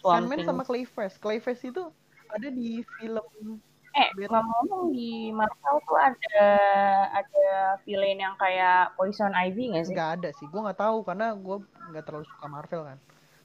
[0.00, 0.48] Swamp Sandman Thing.
[0.48, 1.16] sama Clayface.
[1.20, 1.84] Clayface itu
[2.32, 3.60] ada di film
[3.98, 6.40] Eh, ngomong-ngomong di Marvel tuh ada
[7.10, 7.48] ada
[7.82, 9.94] villain yang kayak Poison Ivy nggak sih?
[9.94, 10.46] nggak ada sih.
[10.46, 11.56] Gue nggak tahu karena gue
[11.90, 12.98] nggak terlalu suka Marvel kan.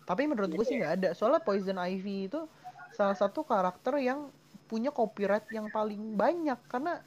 [0.06, 1.10] Tapi menurut gue sih nggak ada.
[1.18, 2.46] Soalnya Poison Ivy itu
[2.94, 4.30] salah satu karakter yang
[4.70, 7.02] punya copyright yang paling banyak karena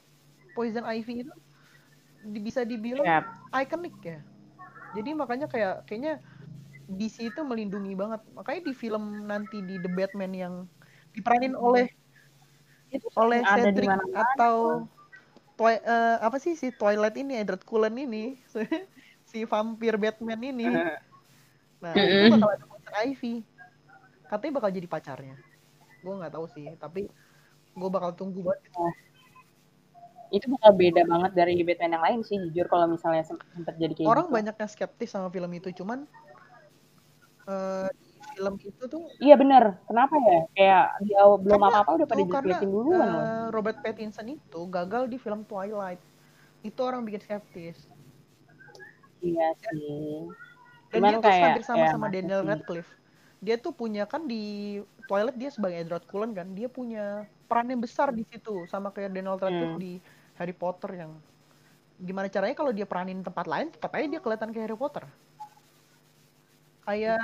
[0.51, 1.33] Poison Ivy itu
[2.43, 3.23] bisa dibilang Iya.
[3.63, 4.19] ikonik ya.
[4.91, 6.19] Jadi makanya kayak kayaknya
[6.91, 8.19] DC itu melindungi banget.
[8.35, 10.53] Makanya di film nanti di The Batman yang
[11.15, 11.91] diperanin oleh
[12.87, 14.87] Itu oleh ada di Cedric atau
[15.57, 18.37] Twi- eh, apa sih si Twilight ini Edward Cullen ini
[19.29, 20.67] si vampir Batman ini.
[21.77, 23.45] Nah, itu bakal ada Poison Ivy.
[24.25, 25.37] Katanya bakal jadi pacarnya.
[26.01, 27.05] Gue nggak tahu sih, tapi
[27.77, 28.65] gue bakal tunggu banget.
[30.33, 33.93] Itu bakal beda banget dari Batman yang lain sih jujur kalau misalnya sem- sempat jadi
[33.93, 34.35] kayak Orang gitu.
[34.41, 36.09] banyak yang skeptis sama film itu, cuman
[37.45, 37.89] eh,
[38.37, 39.81] film itu tuh Iya bener.
[39.89, 40.39] Kenapa ya?
[40.53, 43.23] Kayak di awal belum apa-apa udah pada dijelekin duluan loh.
[43.25, 45.97] eh, Robert Pattinson itu gagal di film Twilight.
[46.61, 47.89] Itu orang bikin skeptis.
[49.19, 50.29] Iya sih.
[50.93, 52.41] Dan Cuman dia tuh kayak hampir sama ya sama Daniel.
[52.45, 52.91] Radcliffe.
[53.41, 54.77] Dia tuh punya kan di
[55.09, 59.09] Twilight dia sebagai Edward Cullen kan, dia punya peran yang besar di situ sama kayak
[59.13, 59.81] Daniel Radcliffe Hmm.
[59.81, 59.93] di
[60.37, 61.11] Harry Potter yang
[61.97, 65.05] gimana caranya kalau dia peranin tempat lain tetap aja dia kelihatan kayak Harry Potter.
[66.85, 67.19] Kayak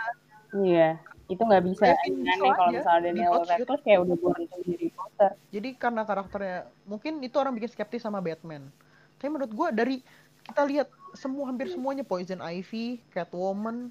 [0.53, 1.01] Iya.
[1.31, 1.97] Itu nggak bisa.
[1.97, 3.31] Aneh Bacon kalau misalnya Daniel.
[3.41, 5.31] Radcliffe kayak udah be Harry Potter.
[5.49, 8.69] jadi karena karakternya mungkin itu orang bikin skeptis sama Batman.
[9.17, 10.03] Tapi menurut gua dari
[10.43, 13.89] kita lihat semua hampir semuanya Poison Ivy, Catwoman,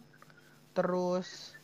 [0.76, 1.56] terus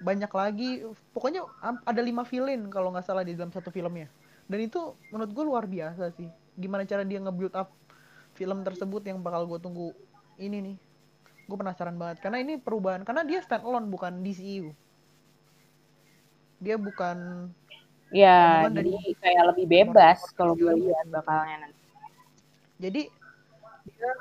[0.00, 0.70] banyak lagi.
[1.12, 4.08] Pokoknya ada lima villain kalau nggak salah di dalam satu filmnya.
[4.48, 6.26] Dan itu menurut gue luar biasa sih.
[6.56, 7.70] Gimana cara dia nge-build up
[8.34, 9.92] film tersebut yang bakal gue tunggu
[10.40, 10.76] ini nih.
[11.50, 14.70] Gue penasaran banget karena ini perubahan karena dia stand alone bukan DCU.
[16.62, 17.50] Dia bukan
[18.10, 21.78] Ya, jadi dari- kayak lebih bebas kalau gue lihat bakalnya nanti.
[22.78, 23.02] jadi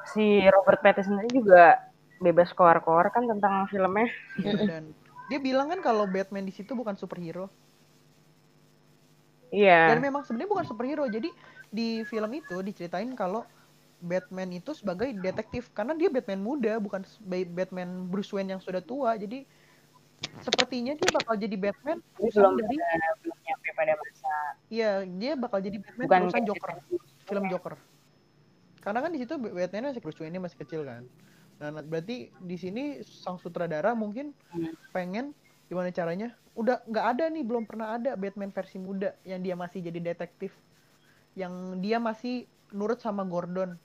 [0.09, 1.77] Si Robert Pattinson sendiri juga
[2.17, 4.09] bebas keluar-keluar kan tentang filmnya.
[4.37, 4.83] Iya, dan
[5.29, 7.49] dia bilang kan kalau Batman di situ bukan superhero
[9.49, 9.89] Iya.
[9.93, 11.29] dan memang sebenarnya bukan superhero jadi
[11.69, 13.45] di film itu diceritain kalau
[13.99, 19.19] Batman itu sebagai detektif karena dia Batman muda bukan Batman Bruce Wayne yang sudah tua
[19.19, 19.43] jadi
[20.39, 24.33] sepertinya dia bakal jadi Batman belum dari pada- belum nyampe pada masa
[24.69, 26.71] Iya, dia bakal jadi Batman Bukan Joker,
[27.25, 27.75] film Joker.
[28.79, 31.03] Karena kan di situ Batman masih Bruce Wayne masih kecil kan.
[31.59, 34.71] Nah, berarti di sini sang sutradara mungkin Hmm.
[34.95, 35.25] pengen
[35.67, 36.38] gimana caranya?
[36.55, 40.53] Udah nggak ada nih, belum pernah ada Batman versi muda yang dia masih jadi detektif,
[41.35, 43.75] yang dia masih nurut sama Gordon.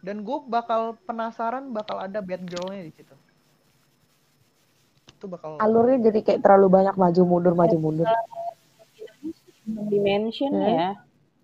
[0.00, 3.12] Dan gue bakal penasaran bakal ada Batgirl-nya di situ.
[5.12, 8.08] Itu bakal Alurnya jadi kayak terlalu banyak maju mundur maju mundur.
[9.70, 10.66] belum dimention Hmm.
[10.66, 10.90] ya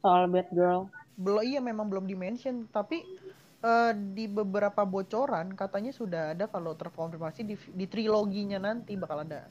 [0.03, 0.91] soal Batgirl.
[1.15, 3.07] belum iya memang belum dimention tapi
[3.63, 9.47] eh, di beberapa bocoran katanya sudah ada kalau terkonfirmasi di, di triloginya nanti bakal ada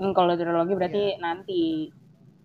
[0.00, 1.92] Hmm, kalau trilogi berarti nanti.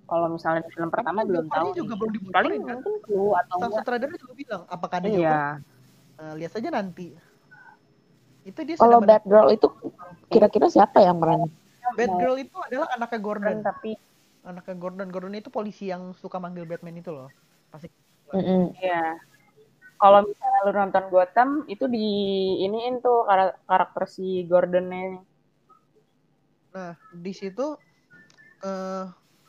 [0.05, 1.69] Kalau misalnya di film pertama Tapi belum tahu.
[1.73, 3.81] juga belum Paling kan mungkin clue atau sang enggak.
[3.81, 5.37] sutradara juga bilang apakah ada Iya.
[6.15, 7.11] Eh, lihat saja nanti
[8.45, 9.67] itu dia Kalau sudah Batgirl itu
[10.29, 11.49] kira-kira siapa yang meran?
[11.49, 11.51] men-
[11.97, 13.91] Batgirl itu adalah anaknya Gordon tapi
[14.45, 17.29] anaknya Gordon Gordon itu polisi yang suka manggil Batman itu loh
[17.73, 17.89] pasti.
[18.79, 19.17] Iya.
[19.95, 22.05] Kalau misalnya lu nonton Gotham itu di
[22.67, 25.23] iniin tuh kar- karakter si Gordonnya.
[26.75, 27.65] Nah, di situ
[28.63, 29.03] eh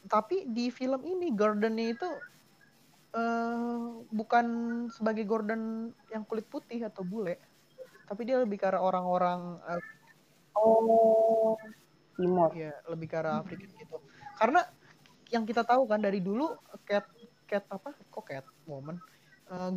[0.06, 2.08] tapi di film ini Gordonnya itu
[3.16, 3.80] eh
[4.12, 4.46] bukan
[4.92, 7.40] sebagai Gordon yang kulit putih atau bule,
[8.04, 9.82] tapi dia lebih ke arah orang-orang eh,
[10.56, 11.56] Oh,
[12.16, 12.48] Timur.
[12.56, 13.96] ya lebih ke arah Afrika gitu.
[14.40, 14.64] Karena
[15.28, 16.56] yang kita tahu kan dari dulu
[16.88, 17.04] cat
[17.44, 17.92] cat apa?
[18.08, 18.96] Kok cat woman?
[19.52, 19.72] Eh,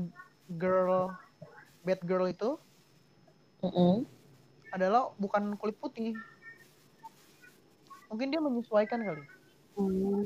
[0.56, 1.12] girl
[1.84, 2.60] bad girl itu
[3.64, 4.08] Mm-mm.
[4.72, 6.16] adalah bukan kulit putih.
[8.08, 9.39] Mungkin dia menyesuaikan kali.
[9.78, 10.26] Hmm.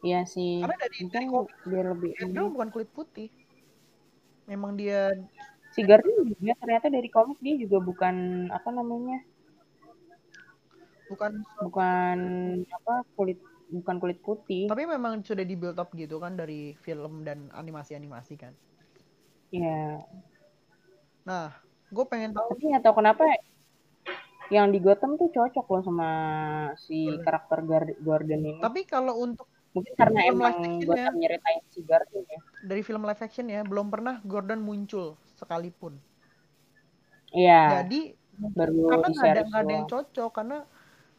[0.00, 0.64] Iya sih.
[0.64, 3.28] Karena dari, dari Mungkin komik biar lebih girl bukan kulit putih.
[4.48, 5.12] Memang dia
[5.70, 9.22] si Gordon juga ternyata dari komik dia juga bukan apa namanya
[11.06, 12.18] bukan bukan
[12.66, 13.38] apa kulit
[13.70, 18.34] bukan kulit putih tapi memang sudah di build up gitu kan dari film dan animasi-animasi
[18.34, 18.54] kan.
[19.54, 20.02] ya
[21.26, 21.54] Nah,
[21.90, 23.22] gue pengen tahu tapi nggak tahu kenapa
[24.50, 26.10] yang di Gotham tuh cocok loh sama
[26.74, 27.62] si karakter
[28.02, 28.58] Gordon ini.
[28.58, 32.40] Tapi kalau untuk mungkin karena film emang Gotham nyeritain si Gordon ya.
[32.66, 35.94] Dari film live action ya belum pernah Gordon muncul sekalipun.
[37.30, 37.86] iya.
[37.86, 40.58] Jadi baru karena nggak ada nggak ada yang cocok karena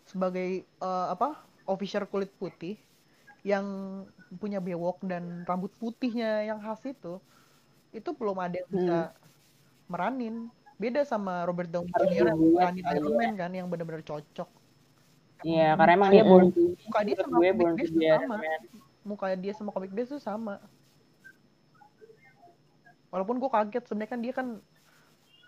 [0.03, 1.39] sebagai eh, apa
[1.69, 2.75] officer kulit putih
[3.47, 3.65] yang
[4.37, 7.17] punya bewok dan rambut putihnya yang khas itu
[7.91, 8.97] itu belum ada yang bisa
[9.91, 10.47] meranin
[10.81, 12.33] beda sama Robert Downey Jr.
[12.33, 13.17] yang kali Iron ya.
[13.21, 14.49] Man kan yang benar-benar cocok.
[15.45, 18.05] Iya karena emang dia born to muka dia menurut sama gue born to base be
[18.09, 18.35] sama.
[18.37, 18.61] Man.
[19.01, 20.55] muka dia sama komik base tuh sama.
[23.13, 24.47] Walaupun gue kaget sebenarnya kan dia kan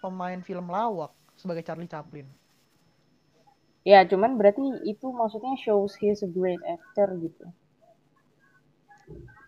[0.01, 2.29] pemain film lawak sebagai Charlie Chaplin.
[3.83, 7.45] Ya cuman berarti itu maksudnya shows he's a great actor gitu.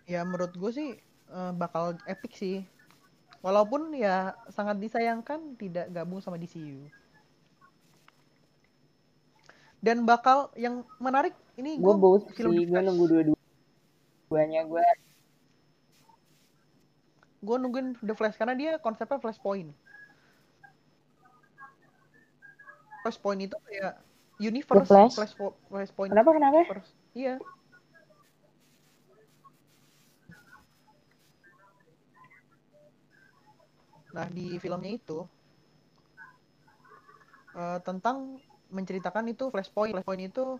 [0.05, 0.89] Ya menurut gue sih
[1.29, 2.65] eh, bakal epic sih
[3.45, 6.89] walaupun ya sangat disayangkan tidak gabung sama DCU
[9.85, 14.85] dan bakal yang menarik ini gue both film sih The gue nunggu dua-duanya gue
[17.45, 19.69] gue nungguin The Flash karena dia konsepnya Flashpoint.
[23.05, 24.01] Flashpoint itu kayak
[24.41, 25.13] universe Flash?
[25.13, 25.37] Flash
[25.69, 26.09] Flashpoint.
[26.09, 26.65] Kenapa kenapa?
[26.65, 26.89] Universe.
[27.13, 27.37] iya
[34.15, 35.27] Nah, di filmnya itu
[37.51, 38.39] eh, tentang
[38.71, 39.99] menceritakan itu Flashpoint.
[39.99, 40.55] Flashpoint itu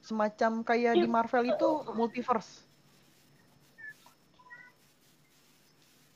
[0.00, 1.68] semacam kayak di Marvel itu
[1.98, 2.70] multiverse.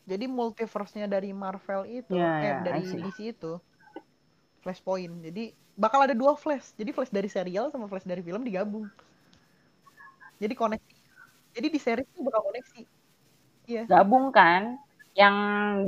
[0.05, 2.85] Jadi multiverse-nya dari Marvel itu, Ya, eh ya, dari.
[2.85, 3.57] DC itu
[4.61, 5.25] Flashpoint.
[5.25, 6.77] Jadi bakal ada dua Flash.
[6.79, 8.87] Jadi Flash dari serial sama Flash dari film digabung.
[10.39, 10.95] Jadi koneksi.
[11.57, 12.83] Jadi di series itu bakal koneksi.
[13.65, 13.89] Iya.
[13.89, 14.77] gabung kan
[15.17, 15.37] yang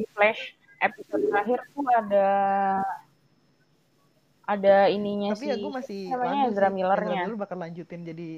[0.01, 0.57] di Flash
[0.87, 2.27] episode terakhir tuh ada
[4.47, 6.69] ada ininya Tapi sih ya gue masih namanya Ezra.
[6.71, 7.15] Miller-nya.
[7.19, 8.31] Ezra Miller bakal lanjutin jadi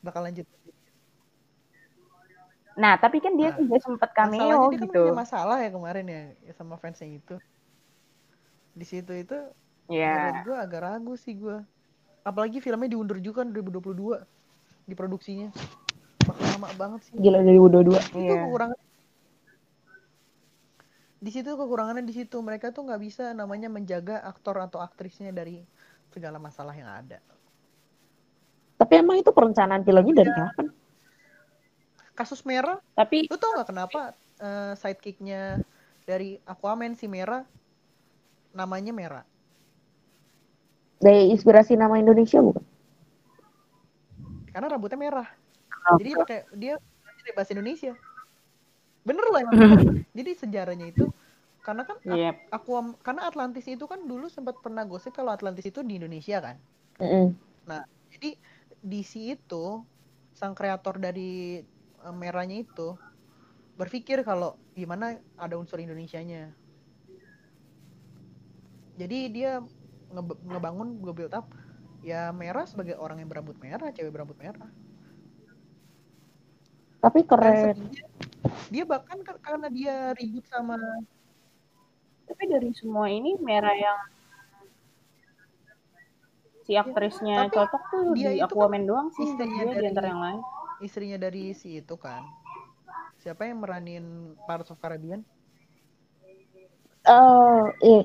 [0.00, 0.46] bakal lanjut.
[2.74, 6.06] nah tapi kan dia Nah, juga Masalahnya cameo dia kan gitu punya masalah ya kemarin
[6.06, 7.36] ya ya sama fansnya itu.
[8.74, 9.38] Di situ itu
[9.86, 11.62] menurut ya gue agak ragu sih gue.
[12.26, 14.26] Apalagi filmnya diundur juga kan 2022
[14.86, 15.54] diproduksinya.
[16.26, 17.14] Bakal lama banget sih.
[17.14, 17.94] Gila dari 2022.
[17.94, 18.42] Itu Iya.
[18.42, 18.78] kekurangan
[21.24, 25.64] di situ kekurangannya di situ mereka tuh nggak bisa namanya menjaga aktor atau aktrisnya dari
[26.12, 27.16] segala masalah yang ada.
[28.76, 30.66] Tapi emang itu perencanaan filmnya dari kapan?
[32.12, 35.64] Kasus merah, Tapi lu tau nggak kenapa eh, sidekicknya
[36.04, 37.48] dari Aquaman si merah
[38.52, 39.24] namanya merah?
[41.00, 42.62] Dari inspirasi nama Indonesia bukan?
[44.52, 45.28] Karena rambutnya merah.
[45.72, 45.96] Kenapa?
[45.98, 46.74] Jadi pakai dia
[47.32, 47.96] bahasa Indonesia.
[49.04, 49.54] Bener loh emang.
[49.54, 49.80] bener.
[50.18, 51.06] Jadi sejarahnya itu
[51.64, 52.52] karena kan Yep.
[52.52, 56.56] Aquam karena Atlantis itu kan dulu sempat pernah gosip kalau Atlantis itu di Indonesia kan.
[57.00, 57.32] Mm-mm.
[58.14, 58.36] Jadi
[58.84, 59.82] DC itu
[60.36, 61.64] sang kreator dari
[62.04, 62.94] eh, merahnya itu
[63.74, 66.52] berpikir kalau gimana ada unsur Indonesianya.
[68.94, 69.58] Jadi dia
[70.14, 71.50] nge- ngebangun nge-build up
[72.06, 74.68] ya merah sebagai orang yang berambut merah, cewek berambut merah.
[77.02, 77.76] Tapi keren.
[78.68, 80.76] Dia bahkan kar- karena dia ribut sama
[82.24, 84.00] tapi dari semua ini merah yang
[86.64, 89.76] si aktrisnya tapi cocok tuh dia di itu kan Aquaman doang sih istrinya gue di
[89.76, 90.40] dari- antara yang lain.
[90.80, 92.24] istrinya dari si itu kan.
[93.20, 94.04] Siapa yang meranin
[94.44, 95.24] Pirates of Caribbean?
[97.04, 98.02] Oh, iya.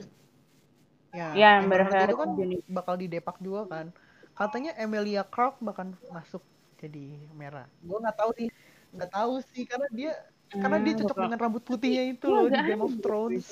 [1.10, 3.86] Ya, Ya, Amber Heard itu kan jadi- bakal didepak juga kan.
[4.32, 6.44] Katanya Emilia Clarke bahkan masuk
[6.78, 7.68] jadi merah.
[7.80, 8.48] Gue nggak tahu sih,
[8.90, 10.12] nggak tahu sih karena dia
[10.50, 12.94] karena dia Hmm, cocok bakal- dengan rambut putihnya itu Wah, loh di Game of.
[12.98, 13.48] Thrones.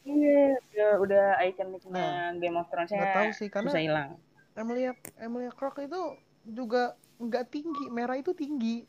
[0.00, 4.10] Iya, udah udah ikoniknya Nah, Game of Thrones Nggak tahu sih karena bisa hilang.
[4.56, 6.02] Emilia Emilia Clarke itu
[6.44, 8.84] juga nggak tinggi, merah itu tinggi.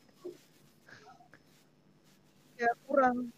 [2.60, 3.32] Ya kurang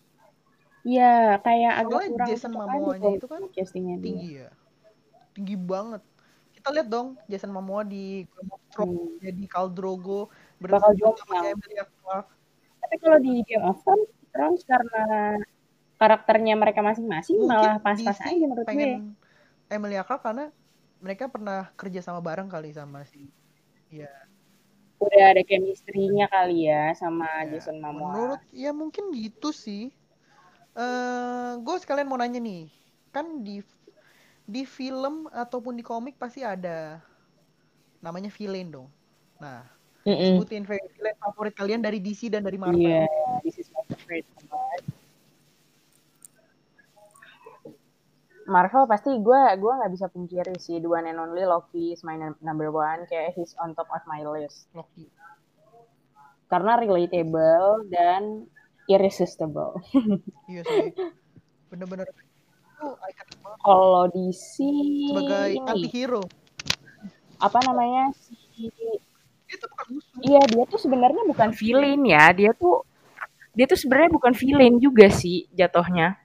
[0.85, 4.05] Iya, kayak agak Soalnya kurang Jason Momoa-nya itu kan castingnya dia.
[4.05, 4.51] tinggi ya,
[5.32, 6.03] tinggi banget.
[6.65, 9.21] Kita lihat dong Jason Momoa di Game of Thrones Hmm.
[9.21, 11.12] jadi Khal Drogo Bakal jual.
[12.81, 15.05] Tapi kalau di Game of Thrones, Thrones karena
[16.01, 18.69] karakternya mereka masing-masing malah pas-pas aja menurut gue.
[18.73, 19.12] pengen
[19.69, 20.49] Emilia Clarke karena
[21.05, 23.29] mereka pernah kerja sama bareng kali sama si
[23.93, 24.09] ya,
[25.05, 27.61] Udah ada chemistry-nya kali ya sama ya.
[27.61, 28.09] Jason Momoa.
[28.09, 29.93] menurut ya mungkin gitu sih
[30.81, 32.73] eh gue sekalian mau nanya nih
[33.12, 33.61] kan di
[34.45, 37.01] di film ataupun di komik pasti ada
[38.05, 38.89] namanya villain dong
[39.41, 39.65] nah
[40.05, 40.37] Mm-mm.
[40.37, 43.09] sebutin villain favorit kalian dari DC dan dari Marvel Iya,
[43.41, 44.29] this is my favorite.
[48.45, 52.37] Marvel pasti gue gue nggak bisa pungkiri sih one and only Loki is my num-
[52.45, 55.09] number one kayak he's on top of my list Loki
[56.53, 58.45] karena relatable dan
[58.85, 59.81] irresistible.
[60.53, 60.93] iya sih
[61.73, 62.05] bener-bener
[62.93, 64.55] banget Kalau DC
[65.11, 66.22] sebagai ini anti-hero
[67.35, 68.35] apa namanya si
[69.45, 72.24] itu bukan musuh Iya, dia tuh sebenarnya bukan villain ya.
[72.32, 72.87] Dia tuh
[73.53, 76.16] dia tuh sebenarnya bukan villain juga sih jatuhnya.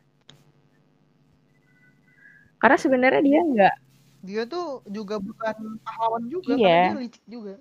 [2.60, 3.76] Karena sebenarnya dia nggak
[4.20, 6.92] dia tuh juga bukan pahlawan juga Iya.
[6.92, 7.56] dia licik juga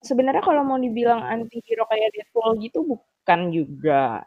[0.00, 4.24] sebenarnya kalau mau dibilang anti hero kayak Deadpool gitu bukan juga.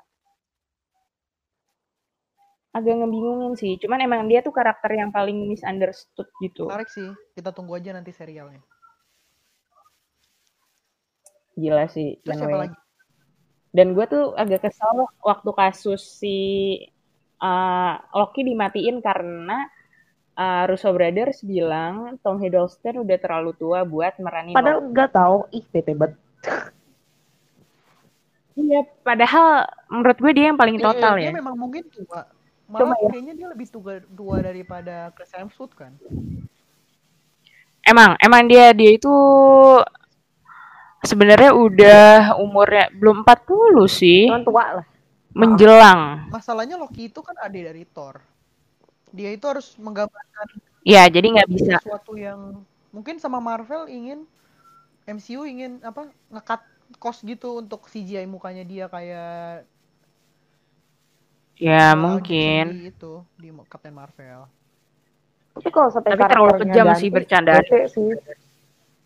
[2.73, 3.77] Agak ngebingungin sih.
[3.77, 6.65] Cuman emang dia tuh karakter yang paling misunderstood gitu.
[6.65, 7.05] menarik sih
[7.37, 8.61] kita tunggu aja nanti serialnya
[11.53, 12.17] Gila sih.
[12.25, 12.77] terus siapa lagi
[13.69, 16.37] Dan gue tuh agak kesel waktu kasus si
[17.37, 19.65] uh, Loki dimatiin karena
[20.33, 24.93] uh, Russo Brothers bilang Tom Hiddleston udah terlalu tua buat meranin Padahal Loki.
[24.93, 26.17] nggak tahu, ih bete banget.
[28.53, 31.31] Iya, padahal menurut gue dia yang paling Mm-mm, total dia ya.
[31.33, 32.21] memang mungkin tua
[32.73, 33.09] Malah ya.
[33.13, 35.93] kayaknya dia lebih tua, tua daripada Chris Hemsworth kan
[37.83, 39.11] Emang, emang dia dia itu
[41.03, 42.09] sebenarnya udah
[42.39, 44.85] umurnya belum 40 sih, Cuman tua lah.
[45.31, 46.01] menjelang.
[46.29, 48.23] masalahnya Loki itu kan adik dari Thor
[49.09, 50.47] dia itu harus menggambarkan
[50.81, 51.79] Ya, jadi nggak bisa.
[51.79, 52.59] sesuatu yang
[52.89, 54.27] mungkin sama Marvel ingin
[55.03, 56.59] MCU ingin apa ngekat
[56.95, 59.63] cost gitu untuk CGI mukanya dia kayak
[61.67, 62.65] Ya, uh, mungkin.
[62.91, 64.41] Itu di Captain Marvel
[65.53, 67.65] Tapi kalau sampai Tapi terlalu karakternya kejam ganti, sih bercandaan.
[67.65, 68.09] bete sih.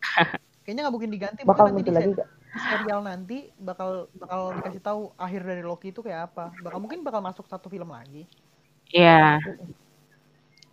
[0.63, 2.29] kayaknya nggak mungkin diganti Bakal mungkin nanti lagi gak?
[2.57, 7.21] serial nanti bakal bakal dikasih tahu akhir dari Loki itu kayak apa bakal mungkin bakal
[7.21, 8.25] masuk satu film lagi
[8.91, 9.39] Ya.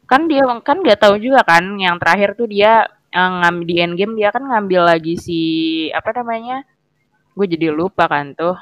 [0.06, 4.14] Kan dia kan nggak tahu juga kan yang terakhir tuh dia eh, ngambil di Endgame
[4.18, 5.40] dia kan ngambil lagi si
[5.90, 6.62] apa namanya?
[7.34, 8.54] Gue jadi lupa kan tuh.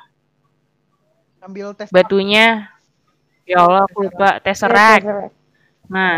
[1.43, 2.71] ambil tes Batunya.
[3.43, 5.05] Ya Allah, aku lupa Iya, Tesseract.
[5.05, 5.35] Tesseract.
[5.91, 6.15] Nah,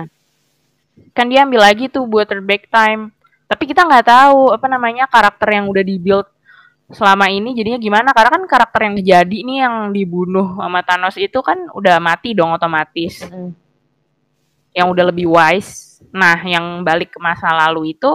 [1.16, 3.10] kan dia ambil lagi tuh buat back time.
[3.48, 6.28] Tapi kita nggak tahu apa namanya karakter yang udah dibuild
[6.92, 8.08] selama ini jadinya gimana?
[8.12, 12.52] Karena kan karakter yang jadi nih yang dibunuh sama Thanos itu kan udah mati dong
[12.52, 13.24] otomatis.
[14.74, 16.02] Yang udah lebih wise.
[16.12, 18.10] Nah, yang balik ke masa lalu itu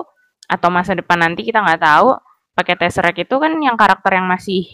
[0.50, 2.18] atau masa depan nanti kita nggak tahu
[2.58, 4.66] pakai Tesseract itu kan yang karakter yang masih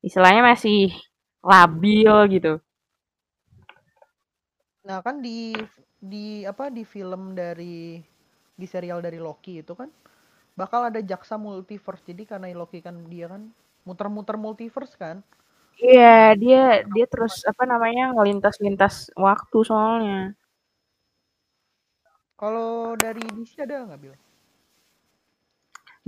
[0.00, 0.92] istilahnya masih
[1.44, 2.60] labil gitu.
[4.90, 5.54] Nah kan di
[6.02, 8.02] di apa di film dari
[8.60, 9.86] di serial dari Loki itu kan
[10.60, 13.42] bakal ada jaksa multiverse jadi karena Loki kan dia kan
[13.86, 15.22] muter-muter multiverse kan
[15.90, 16.60] Iya, dia
[16.94, 18.94] dia terus apa namanya ngelintas-lintas
[19.26, 20.16] waktu soalnya.
[22.40, 24.14] kalau dari DC ada nggak Bil?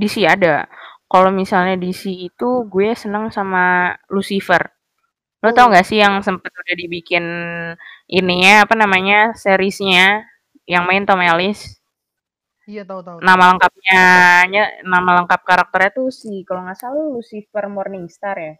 [0.00, 0.64] DC ada.
[1.12, 4.71] Kalau misalnya DC itu gue seneng sama Lucifer.
[5.42, 5.72] Lo tau Oh.
[5.74, 7.24] gak sih yang sempet udah dibikin
[8.06, 10.22] ininya apa namanya seriesnya
[10.70, 11.60] yang main Tom Ellis?
[12.62, 13.18] Iya tahu tahu.
[13.18, 13.26] tahu.
[13.26, 14.00] Nama lengkapnya
[14.46, 18.54] nya- nama lengkap karakternya tuh si kalau nggak salah Lucifer Morningstar ya.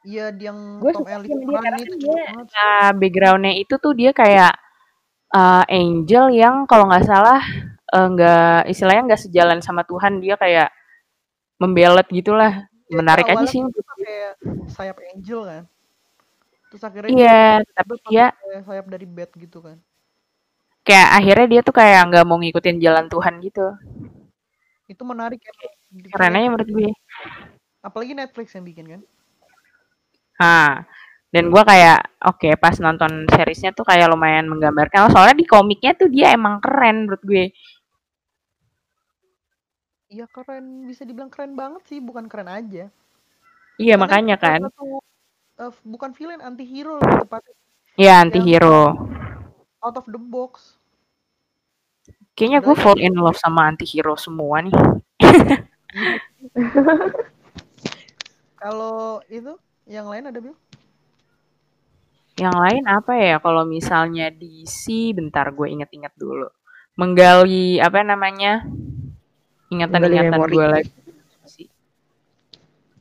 [0.00, 2.46] Iya yang Gue Tom suka Ellis sama dia peran karena itu kan dia banget.
[2.56, 4.52] Nah, backgroundnya itu tuh dia kayak
[5.36, 7.40] uh, angel yang kalau nggak salah
[7.92, 10.72] uh, nggak istilahnya nggak sejalan sama Tuhan dia kayak
[11.60, 13.62] membelet gitulah Dia menarik aja sih
[14.02, 14.32] kayak
[14.74, 15.62] sayap angel kan.
[16.70, 18.26] Terus akhirnya iya dia tapi dia
[18.66, 19.78] sayap dari bat gitu kan.
[20.86, 23.66] kayak akhirnya dia tuh kayak nggak mau ngikutin jalan Tuhan gitu
[24.90, 25.52] Itu menarik ya.
[26.12, 26.90] Keren aja menurut gue
[27.80, 29.02] Apalagi Netflix yang bikin kan.
[30.40, 30.82] nah
[31.30, 36.08] dan gue kayak oke pas nonton seriesnya tuh kayak lumayan menggambarkan soalnya di komiknya tuh
[36.10, 37.44] dia emang keren menurut gue
[40.10, 42.90] Iya keren, bisa dibilang keren banget sih, bukan keren aja.
[43.80, 45.00] iya Karena makanya kan satu,
[45.60, 47.54] eh, bukan villain anti hero lebih tepatnya
[48.00, 48.96] ya anti hero
[49.84, 50.76] out of the box.
[52.36, 54.72] kayaknya gue fall in love sama anti hero semua nih
[58.60, 59.56] Kalau itu
[59.88, 60.52] yang lain ada bil?
[62.36, 63.36] Yang lain apa ya?
[63.40, 66.48] Kalau misalnya DC, bentar gue inget-inget dulu.
[66.96, 68.64] Menggali apa namanya?
[69.70, 70.92] Ingatan-ingatan gue lagi.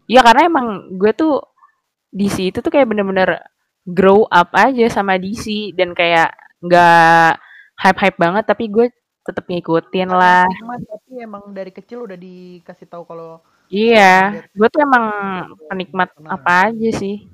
[0.10, 0.68] Iya karena emang
[0.98, 1.38] gue tuh
[2.10, 3.46] DC itu tuh kayak bener-bener
[3.86, 6.34] grow up aja sama DC dan kayak
[6.66, 7.38] nggak
[7.78, 8.90] hype-hype banget tapi gue
[9.22, 10.50] tetep ngikutin lah.
[10.50, 15.06] Sama, tapi emang dari kecil udah dikasih tahu kalau Iya, gue tuh emang
[15.70, 17.30] penikmat apa aja sih.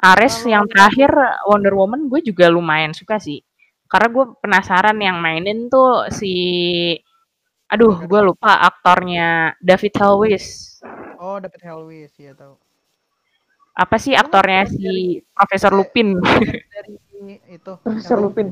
[0.00, 1.08] Ares yang terakhir
[1.48, 3.40] Wonder Woman gue juga lumayan suka sih.
[3.88, 6.32] Karena gue penasaran yang mainin tuh si
[7.70, 10.46] aduh gue lupa aktornya David Hellwis.
[11.16, 12.58] oh David Hellwis ya tahu.
[13.72, 14.92] Apa sih aktornya dari- si
[15.30, 16.18] Profesor Lupin?
[16.20, 16.94] Dari
[17.48, 17.72] itu.
[17.80, 18.50] Profesor Lupin.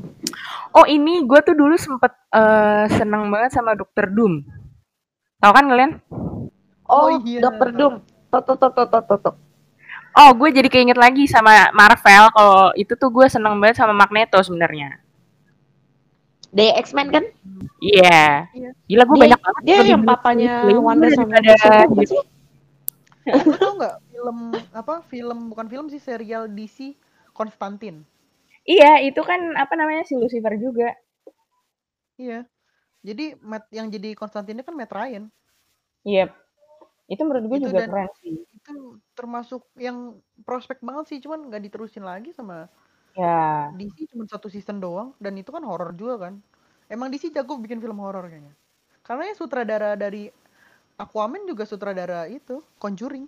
[0.71, 4.41] Oh ini gue tuh dulu sempet eh, seneng banget sama Dokter Doom.
[5.37, 5.91] Tahu kan kalian?
[6.89, 7.43] Oh, Oh, iya.
[7.43, 8.01] Dokter Doom.
[8.29, 9.35] Tok tok tok tok tok tok, tok.
[10.15, 12.33] Oh, gue jadi keinget lagi sama Marvel.
[12.33, 14.97] Kalau itu tuh gue seneng banget sama Magneto sebenarnya.
[16.49, 17.23] Dari X-Men kan?
[17.79, 18.49] Iya.
[18.51, 18.69] Iya.
[18.89, 19.61] Gila gue banyak banget.
[19.63, 22.17] Dia yang papanya film Wanda sama gitu.
[22.17, 22.21] sih?
[23.29, 24.37] Lu tau nggak film
[24.73, 26.97] apa film bukan film sih serial DC
[27.31, 28.01] Konstantin.
[28.65, 30.93] Iya, itu kan apa namanya si Lucifer juga.
[32.17, 32.45] Iya.
[33.05, 35.29] Jadi Matt yang jadi Konstantinnya kan Matt Ryan.
[36.03, 36.33] Iya.
[37.09, 38.35] Itu menurut gue Itu juga dan- keren sih.
[38.53, 42.69] Itu termasuk yang prospek banget sih, cuman nggak diterusin lagi sama
[43.19, 43.75] Ya.
[43.75, 46.39] DC cuma satu season doang dan itu kan horor juga kan.
[46.87, 48.55] Emang DC jago bikin film horor kayaknya.
[49.03, 50.31] Karena ya sutradara dari
[50.95, 53.27] Aquaman juga sutradara itu Conjuring.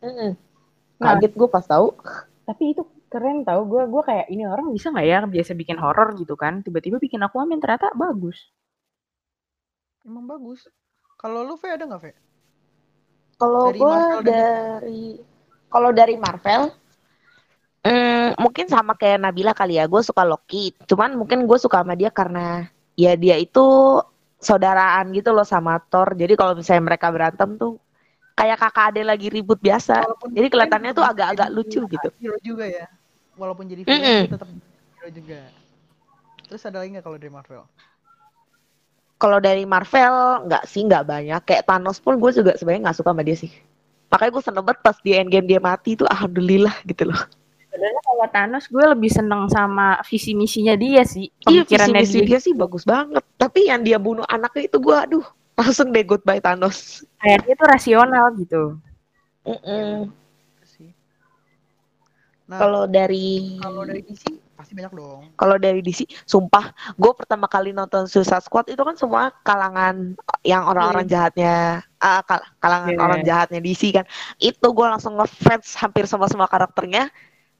[0.00, 0.32] Nah.
[0.96, 1.92] Kaget gue pas tahu.
[2.48, 2.82] Tapi itu
[3.12, 3.84] keren tau gue.
[3.92, 6.64] Gue kayak ini orang bisa nggak ya biasa bikin horor gitu kan.
[6.64, 8.40] Tiba-tiba bikin Aquaman ternyata bagus.
[10.04, 10.64] Emang bagus.
[11.20, 12.06] Kalau lu V ada nggak V?
[13.36, 15.20] Kalau gue dari
[15.68, 16.72] kalau dari Marvel
[17.84, 19.84] mm, mungkin sama kayak Nabila kali ya.
[19.86, 20.74] Gue suka Loki.
[20.88, 22.68] Cuman mungkin gue suka sama dia karena
[22.98, 23.60] ya dia itu
[24.40, 26.12] saudaraan gitu loh sama Thor.
[26.16, 27.80] Jadi kalau misalnya mereka berantem tuh
[28.38, 30.04] kayak kakak ade lagi ribut biasa.
[30.04, 32.08] Walaupun Jadi kelihatannya tuh agak-agak lucu gitu.
[32.20, 32.86] Hero juga ya.
[33.38, 34.20] Walaupun jadi villain Mm-mm.
[34.20, 34.48] dia tetap
[34.98, 35.40] hero juga.
[36.48, 37.62] Terus ada lagi nggak kalau dari Marvel?
[39.22, 40.14] Kalau dari Marvel
[40.50, 41.40] nggak sih nggak banyak.
[41.48, 43.52] Kayak Thanos pun gue juga sebenarnya nggak suka sama dia sih.
[44.12, 47.20] Makanya gue seneng banget pas di Endgame dia mati tuh alhamdulillah gitu loh.
[48.14, 51.26] Kalau Thanos gue lebih seneng sama visi misinya dia sih.
[51.44, 52.26] Iya visi Pemikirannya misi dia.
[52.30, 53.26] dia sih bagus banget.
[53.34, 57.02] Tapi yang dia bunuh anaknya itu gue aduh langsung deh goodbye Thanos.
[57.18, 58.62] Kayak dia tuh rasional gitu.
[59.42, 60.06] Itu
[60.64, 60.94] sih.
[62.46, 65.34] Nah, Kalau dari kalau dari DC pasti banyak dong.
[65.34, 70.62] kalau dari DC, sumpah gue pertama kali nonton Suicide Squad itu kan semua kalangan yang
[70.62, 73.00] orang-orang jahatnya, ah, kal- kalangan Iya.
[73.02, 74.06] orang jahatnya DC kan.
[74.38, 77.10] Itu gue langsung ngefans hampir sama semua karakternya.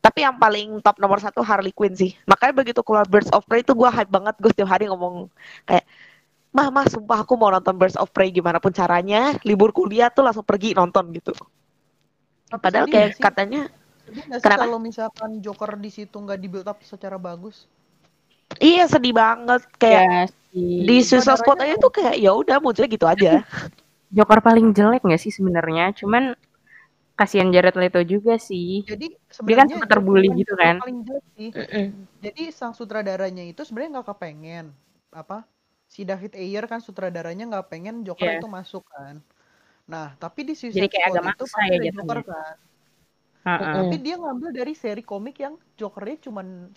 [0.05, 2.13] Tapi yang paling top nomor satu Harley Quinn sih.
[2.29, 4.35] Makanya begitu keluar Birds of Prey itu gue hype banget.
[4.37, 5.33] Gue setiap hari ngomong
[5.65, 5.85] kayak,
[6.55, 9.35] Mah, mah, sumpah aku mau nonton Birds of Prey gimana pun caranya.
[9.49, 11.33] Libur kuliah tuh langsung pergi nonton gitu.
[12.53, 13.25] Tapi Padahal kayak sih?
[13.25, 13.63] katanya,
[14.45, 14.65] Kenapa?
[14.65, 17.57] kalau misalkan Joker di situ nggak di build up secara bagus?
[18.69, 19.61] iya sedih banget.
[19.83, 20.85] Kayak Ya sih.
[20.89, 23.31] di Suicide Squad aja tuh kayak ya udah munculnya gitu aja.
[24.17, 25.93] Joker paling jelek nggak sih sebenarnya?
[25.99, 26.35] Cuman
[27.15, 28.83] kasihan Jared Leto juga sih.
[28.83, 30.75] Jadi Dia kan sebenarnya sempet terbully Joker gitu kan.
[30.83, 31.49] Paling jelek sih.
[32.23, 34.67] Jadi sang sutradaranya itu sebenarnya nggak kepengen
[35.15, 35.47] apa
[35.87, 38.43] si David Ayer kan sutradaranya nggak pengen Joker Iya.
[38.43, 39.23] itu masuk kan.
[39.87, 41.47] Nah tapi di Suicide Jadi kayak agak itu
[41.87, 41.93] ya.
[41.95, 42.57] Joker kan.
[43.45, 43.75] Heeh.
[43.79, 46.73] Tapi dia ngambil dari seri komik yang Jokernya cuman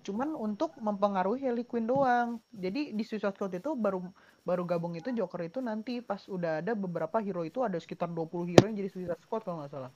[0.00, 2.40] cuman untuk mempengaruhi Harley Quinn doang.
[2.52, 4.00] Jadi di Suicide Squad itu baru
[4.44, 8.48] baru gabung itu Joker itu nanti pas udah ada beberapa hero itu ada sekitar 20
[8.48, 9.92] hero yang jadi Suicide Squad kalau nggak salah.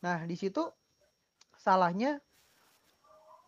[0.00, 0.64] Nah, di situ
[1.60, 2.20] salahnya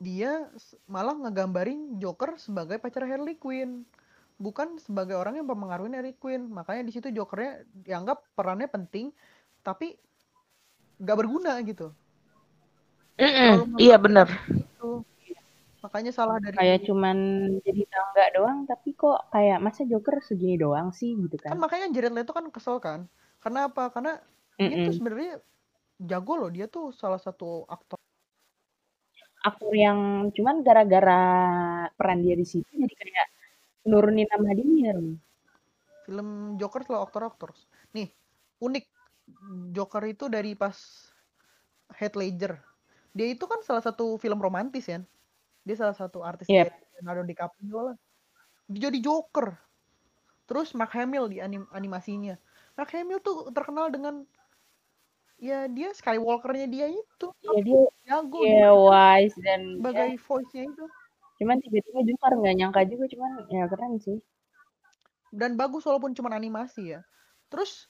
[0.03, 0.51] dia
[0.91, 3.87] malah ngegambarin Joker sebagai pacar Harley Quinn,
[4.37, 6.51] bukan sebagai orang yang mempengaruhi Harley Quinn.
[6.51, 9.15] Makanya di situ Jokernya dianggap perannya penting,
[9.63, 9.97] tapi
[11.03, 11.95] nggak berguna gitu.
[13.21, 14.29] Mm-mm, Iya bener.
[14.51, 15.05] Itu.
[15.83, 17.17] Makanya salah dari Kayak cuman
[17.67, 21.59] jadi tangga doang, tapi kok kayak masa Joker segini doang sih gitu kan kan?
[21.59, 23.01] makanya Jared Leto kan kesel kan.
[23.43, 23.91] Karena apa?
[23.91, 24.17] Karena
[24.63, 24.95] dia tuh Mm-mm.
[24.95, 25.33] sebenarnya
[26.07, 26.51] jago loh.
[26.55, 27.99] Dia tuh salah satu aktor
[29.43, 31.19] Aktor yang cuman gara-gara
[31.99, 33.27] peran dia di situ jadi kayak
[33.91, 34.95] nurunin nama dia.
[36.07, 37.51] film Joker selalu aktor-aktor.
[37.95, 38.11] Nih,
[38.63, 38.85] unik
[39.75, 40.79] Joker itu dari pas
[41.99, 42.72] Heath Ledger.
[43.13, 45.01] Dia itu kan salah satu film romantis ya.
[45.63, 46.73] Dia salah satu artis Yep.
[46.99, 47.97] Leonardo DiCaprio lah.
[48.67, 49.53] Dia jadi Joker.
[50.49, 52.35] Terus Mark Hamill di anim- animasinya.
[52.75, 54.25] Mark Hamill tuh terkenal dengan
[55.37, 57.27] ya dia Skywalker-nya dia itu.
[57.45, 60.85] Ya dia Jago dia dia wise dan sebagai ya, voice-nya itu.
[61.43, 64.19] cuman tiba-tiba Joker nggak nyangka juga cuman ya keren sih.
[65.35, 67.01] dan bagus walaupun cuma animasi ya.
[67.51, 67.89] Terus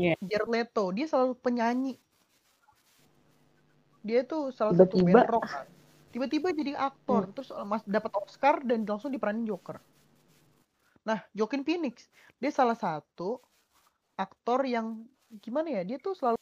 [0.00, 0.16] Iya.
[0.24, 2.00] Jared Leto, dia selalu penyanyi.
[4.00, 5.24] Dia tuh salah satu Tiba-tiba.
[5.24, 5.46] band rock.
[5.46, 5.66] kan.
[6.10, 9.78] Tiba-tiba jadi aktor, terus uh, mas dapat Oscar dan langsung diperanin Joker.
[11.06, 12.10] Nah, Joaquin Phoenix,
[12.42, 13.38] dia salah satu
[14.18, 15.06] aktor yang
[15.38, 15.82] gimana ya?
[15.86, 16.36] Dia tuh selalu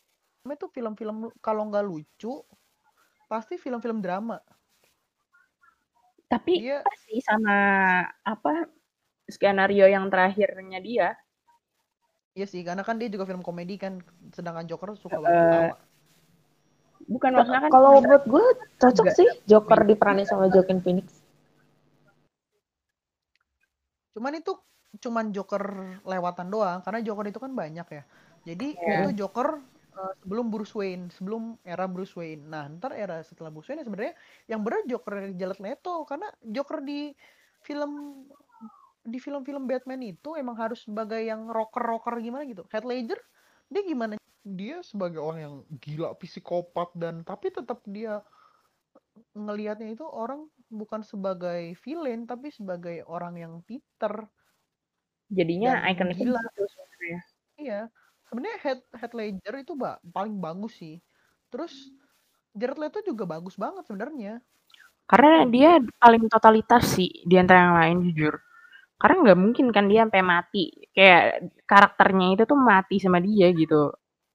[0.56, 2.40] tuh film-film kalau nggak lucu,
[3.28, 4.40] pasti film-film drama.
[6.32, 7.56] Tapi Dia pasti sama
[8.24, 8.68] apa
[9.28, 11.08] skenario yang terakhirnya dia
[12.36, 13.98] Iya sih, karena kan dia juga film komedi kan,
[14.30, 15.76] sedangkan Joker suka Eh, banget ketawa.
[17.08, 18.44] Bukan maksudnya kan Kalau buat gue
[18.78, 19.16] cocok Enggak.
[19.16, 21.08] sih Joker diperanin sama Joaquin Phoenix.
[24.12, 24.52] Cuman itu
[24.98, 25.64] cuman Joker
[26.04, 28.02] lewatan doang karena Joker itu kan banyak ya.
[28.44, 29.04] Jadi Iya.
[29.04, 29.60] itu Joker
[29.96, 32.44] uh, sebelum Bruce Wayne, sebelum era Bruce Wayne.
[32.44, 34.14] Nah, ntar era setelah Bruce Wayne ya sebenarnya
[34.48, 37.12] yang benar Joker Jared Leto karena Joker di
[37.64, 38.24] film
[39.08, 42.68] di film-film Batman itu emang harus sebagai yang rocker-rocker gimana gitu.
[42.68, 43.16] Heath Ledger
[43.72, 44.20] dia gimana?
[44.56, 48.24] Dia sebagai orang yang gila psikopat dan tapi tetap dia
[49.44, 50.40] ngelihatnya itu orang
[50.80, 54.14] bukan sebagai villain tapi sebagai orang yang Peter
[55.28, 56.40] jadinya ikonik gila.
[56.72, 57.20] sebenarnya.
[57.60, 57.80] Iya,
[58.28, 60.96] sebenarnya Heath, Heath Ledger itu ba- paling bagus sih.
[61.52, 61.72] Terus
[62.58, 64.32] Jared Leto juga bagus banget sebenarnya.
[65.08, 65.70] Karena dia
[66.02, 68.34] paling totalitas sih di antara yang lain jujur.
[69.00, 70.64] Karena nggak mungkin kan dia sampai mati.
[70.96, 71.24] Kayak
[71.70, 73.92] karakternya itu tuh mati sama dia gitu.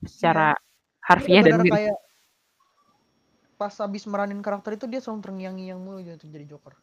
[0.07, 1.73] Secara Dia harfiah dan benar diri.
[1.75, 1.97] kayak
[3.59, 6.75] pas habis meranin karakter itu dia selalu terngiang-ngiang mulu gitu jadi Joker.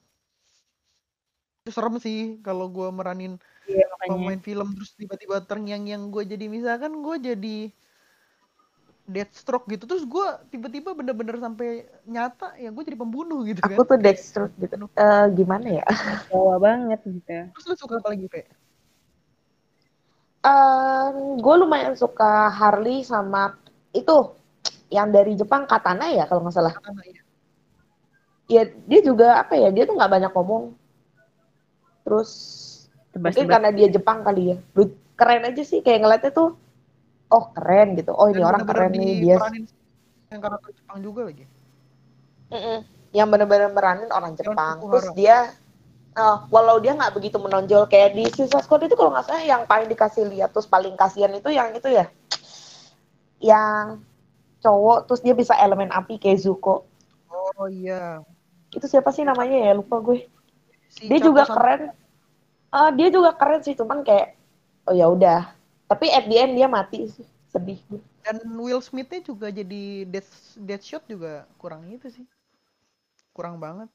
[1.65, 3.37] Itu serem sih kalau gue meranin
[3.69, 4.11] Iya, makanya.
[4.17, 7.59] pemain film terus tiba-tiba terngiang-ngiang gue jadi misalkan gue jadi
[9.11, 13.75] Deathstroke gitu terus gue tiba-tiba bener-bener sampai nyata ya gue jadi pembunuh gitu kan.
[13.75, 14.87] Aku tuh Deathstroke gitu.
[14.95, 15.87] Eh gimana ya?
[16.31, 17.51] Bawa banget gitu.
[17.51, 18.47] Terus lu suka apa lagi, Pe?
[21.41, 23.61] Gue lumayan suka Harley sama
[23.93, 24.33] itu
[24.89, 26.73] yang dari Jepang Katana ya kalau nggak salah.
[26.73, 27.23] Katana ya.
[28.51, 29.71] Ya dia juga apa ya?
[29.71, 30.75] Dia tuh nggak banyak ngomong.
[32.03, 32.31] Terus
[33.15, 33.53] mungkin Tebas-tebas.
[33.53, 34.57] karena dia Jepang kali ya.
[35.21, 36.57] Keren aja sih kayak ngeliatnya tuh.
[37.31, 38.11] Oh keren gitu.
[38.17, 39.37] Oh ini Dan orang keren nih dia.
[40.31, 41.45] yang karakter Jepang juga lagi.
[42.51, 42.79] Mm-mm.
[43.15, 44.79] Yang bener-bener meranin orang Jepang.
[44.83, 45.55] Terus dia
[46.17, 49.63] eh, walau dia nggak begitu menonjol kayak di Suicide Squad itu kalau nggak salah yang
[49.67, 52.11] paling dikasih lihat terus paling kasihan itu yang itu ya.
[53.41, 54.05] Yang
[54.61, 56.85] cowok terus dia bisa elemen api kayak Zuko.
[57.31, 58.21] Oh iya.
[58.71, 59.73] Itu siapa sih namanya ya?
[59.75, 60.29] Lupa gue.
[60.91, 61.81] Si Dia juga sama- keren.
[62.71, 64.39] Ah, dia juga keren sih, cuman kayak
[64.87, 65.51] oh ya udah.
[65.91, 67.27] Tapi at the end dia mati sih.
[67.51, 67.83] sedih
[68.23, 72.27] Dan Will Smith-nya juga jadi Death, Deathshot juga kurang itu sih.
[73.35, 73.91] Kurang banget.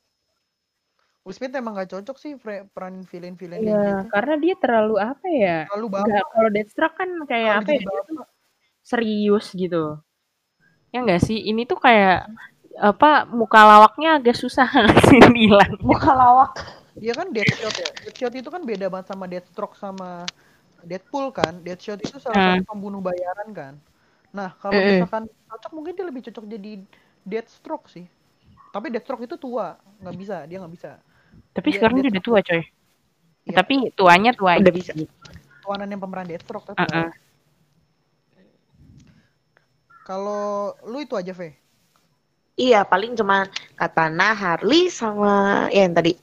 [1.25, 4.07] Will Smith emang gak cocok sih fre- peran villain-villain kayak Iya, gitu.
[4.11, 5.51] karena dia terlalu apa ya?
[5.65, 5.97] Terlalu bapak.
[5.97, 7.81] Enggak, kalau Deathstroke kan kayak Terlalu apa ya?
[8.89, 9.99] serius gitu.
[10.93, 11.37] Ya enggak sih?
[11.51, 12.31] Ini tuh kayak
[12.79, 14.67] apa muka lawaknya agak susah
[15.09, 15.73] sih bilang.
[15.89, 16.51] muka lawak
[17.01, 17.89] Dia kan Deathshot ya.
[18.03, 20.31] Deathshot itu kan beda banget sama Deathstroke sama
[20.89, 21.53] Deadpool kan.
[21.65, 22.59] Deathshot itu salah Hmm.
[22.59, 23.73] satu pembunuh bayaran kan.
[24.37, 25.09] Nah, kalau Mm-mm.
[25.19, 26.71] misalkan cocok mungkin dia lebih cocok jadi
[27.27, 28.05] Deathstroke sih.
[28.73, 30.91] Tapi Deathstroke itu tua, nggak bisa, dia nggak bisa.
[31.55, 32.61] Tapi Dia- sekarang dia udah tua, coy.
[33.45, 33.55] Iya.
[33.61, 34.91] Tapi tuanya tua Udah bisa.
[35.63, 36.83] Tuanan yang pemeran Deathstroke tapi.
[36.83, 37.09] Uh-uh.
[40.05, 41.57] Kalau lu itu aja, Ve.
[42.55, 46.15] iya paling cuma Katana Harley sama ya yang tadi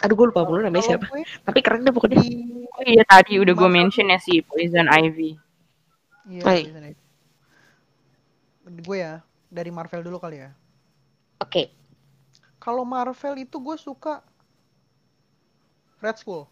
[0.00, 3.36] aduh gue lupa mulu namanya siapa gue tapi keren deh pokoknya di Oh iya tadi
[3.36, 5.32] udah gue mention ya si Poison Ivy.
[6.28, 6.60] Iya, Hai.
[6.68, 7.02] biasanya itu.
[8.84, 10.52] Gue ya, dari Marvel dulu kali ya.
[11.40, 11.62] oke
[12.66, 14.26] Kalau Marvel itu gue suka
[15.96, 16.50] Red Skull.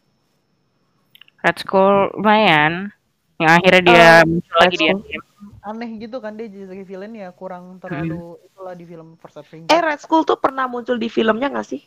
[1.43, 2.95] Red Skull lumayan.
[3.35, 4.95] Yang akhirnya dia Eh, muncul lagi Red di Skull.
[4.95, 5.25] Endgame.
[5.61, 9.69] Aneh gitu kan dia jadi villain ya kurang terlalu itulah di film First Avenger.
[9.69, 11.83] eh Red Skull tuh pernah muncul di filmnya nggak sih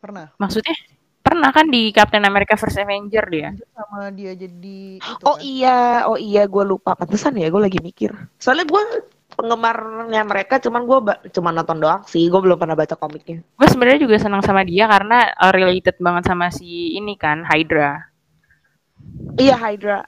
[0.00, 0.32] Pernah.
[0.34, 0.72] Maksudnya
[1.20, 3.52] pernah kan di Captain America First Avenger dia.
[3.70, 5.44] Sama dia jadi itu oh kan.
[5.44, 5.78] iya
[6.08, 8.82] oh iya gue lupa pantesan ya gue lagi mikir soalnya gue
[9.34, 10.98] penggemarnya mereka cuman gue
[11.34, 14.84] cuma nonton doang sih gue belum pernah baca komiknya Gue sebenarnya juga senang sama dia
[14.90, 18.10] karena uh, related banget sama si ini kan Hydra.
[19.38, 20.04] iya Hydra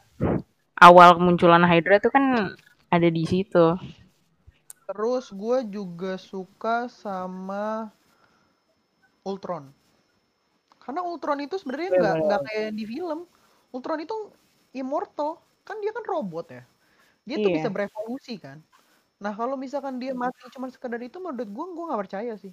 [0.83, 2.25] Awal kemunculan Hydra tuh kan
[2.91, 3.79] ada di situ.
[4.91, 7.87] Terus gue juga suka sama
[9.23, 9.70] Ultron.
[10.83, 13.31] Karena Ultron itu sebenarnya nggak nggak kayak di film.
[13.70, 14.16] Ultron itu
[14.75, 16.62] immortal, kan dia kan robot ya.
[17.23, 17.57] Dia tuh Iya.
[17.62, 18.59] bisa berevolusi kan.
[19.23, 22.51] Nah kalau misalkan dia mati cuma sekedar itu, menurut gue gue nggak percaya sih.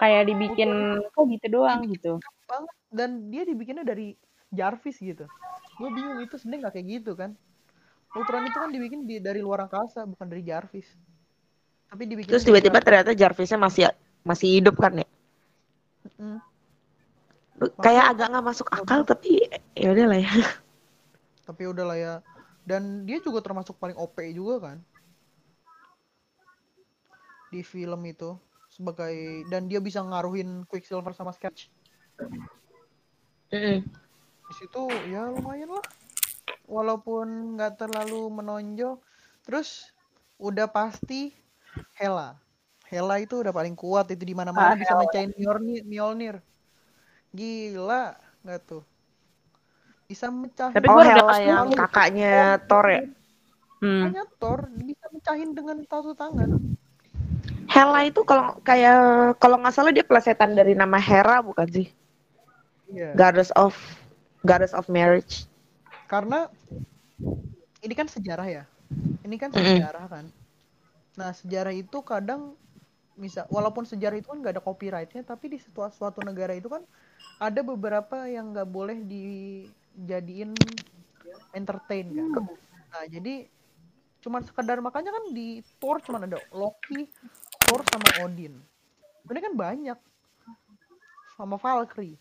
[0.00, 2.16] Kayak dibikin kok gitu doang gitu.
[2.48, 2.74] Banget.
[2.88, 4.16] Dan dia dibikinnya dari
[4.48, 5.28] Jarvis gitu.
[5.76, 7.36] Gue bingung itu sebenarnya nggak kayak gitu kan.
[8.16, 10.88] Ultron itu kan dibikin di, dari luar angkasa, bukan dari Jarvis.
[11.92, 13.84] Tapi dibikin terus tiba-tiba ternyata Jarvisnya masih
[14.24, 15.08] masih hidup kan ya
[16.20, 16.40] Mm.
[17.80, 19.44] kayak agak nggak masuk akal tapi
[19.76, 20.32] ya udah lah ya
[21.44, 22.14] tapi udahlah ya
[22.70, 24.78] dan dia juga termasuk paling OP juga kan?
[27.50, 28.38] Di film itu
[28.70, 31.66] sebagai dan dia bisa ngaruhin Quicksilver sama Sketch.
[33.50, 35.82] Di situ ya lumayan lah.
[36.70, 39.02] Walaupun nggak terlalu menonjol.
[39.42, 39.90] Terus
[40.38, 41.34] udah pasti
[41.98, 42.38] Hela.
[42.86, 44.14] Hela itu udah paling kuat.
[44.14, 45.82] Itu di mana-mana Ah, bisa mecahin Mjolnir.
[45.82, 46.36] Mjolnir.
[47.34, 48.14] Gila
[48.46, 48.86] nggak tuh
[50.10, 53.02] bisa mecahin Tapi oh gua udah Hela yang kakaknya Thor ya?
[53.78, 54.10] Hmm.
[54.42, 56.58] Thor bisa mecahin dengan satu tangan.
[57.70, 61.86] Hela itu kalau kayak kalau nggak salah dia plesetan dari nama Hera bukan sih?
[62.90, 63.14] Iya.
[63.14, 63.78] Goddess of
[64.42, 65.46] Goddess of Marriage.
[66.10, 66.50] Karena
[67.86, 68.64] ini kan sejarah ya?
[69.22, 70.26] Ini kan sejarah kan?
[71.14, 72.58] Nah sejarah itu kadang
[73.14, 76.82] misal walaupun sejarah itu kan nggak ada copyrightnya tapi di suatu, suatu negara itu kan
[77.36, 78.96] ada beberapa yang nggak boleh
[79.94, 80.54] dijadiin
[81.54, 82.44] entertain kan
[82.90, 83.46] nah jadi
[84.20, 87.08] cuman sekedar makanya kan di Thor cuman ada Loki
[87.64, 88.58] Thor sama Odin
[89.30, 89.98] ini kan banyak
[91.38, 92.18] sama Valkyrie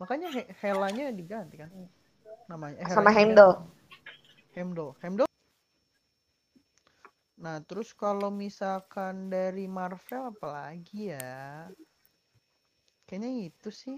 [0.00, 1.70] makanya He- Helanya diganti kan
[2.50, 3.72] namanya eh, sama Heimdall
[4.52, 4.92] Heimdall.
[5.00, 5.28] Heimdall.
[7.40, 11.72] Nah, terus kalau misalkan dari Marvel apalagi ya?
[13.08, 13.96] Kayaknya itu sih.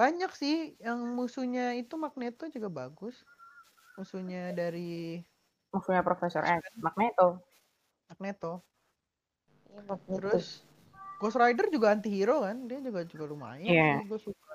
[0.00, 3.20] Banyak sih yang musuhnya itu Magneto juga bagus.
[4.00, 5.20] Musuhnya dari
[5.76, 7.44] Musuhnya Profesor X, Magneto.
[8.08, 8.64] Magneto.
[9.68, 10.46] Terus Terus
[11.20, 12.64] Ghost Rider juga anti-hero kan?
[12.64, 14.00] Dia juga juga lumayan Iya.
[14.00, 14.54] sih, gue suka.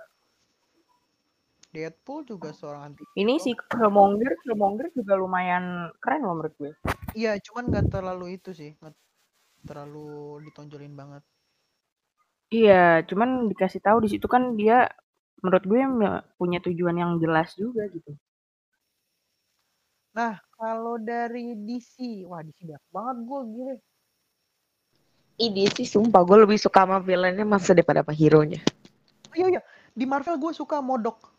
[1.70, 6.72] Deadpool juga seorang anti Ini si Killmonger, Killmonger juga lumayan keren loh menurut gue.
[7.14, 8.96] Iya, cuman nggak terlalu itu sih, nggak
[9.70, 11.22] terlalu ditonjolin banget.
[12.50, 14.90] Iya, cuman dikasih tahu di situ kan dia
[15.44, 18.12] menurut gue me- punya tujuan yang jelas juga gitu.
[20.16, 23.76] Nah, kalau dari DC, wah DC banyak banget gue gile.
[25.36, 28.64] Ini sih sumpah gue lebih suka sama villainnya masa daripada sama hero-nya.
[29.28, 29.62] Oh, iya iya,
[29.92, 31.36] di Marvel gue suka Modok.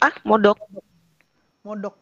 [0.00, 0.56] Ah, modok.
[1.60, 1.94] Modok.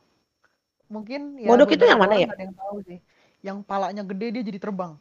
[0.86, 2.30] Mungkin ya Modok itu yang mana ya?
[2.30, 2.98] ada yang tahu sih.
[3.42, 4.94] Yang palanya gede dia jadi terbang.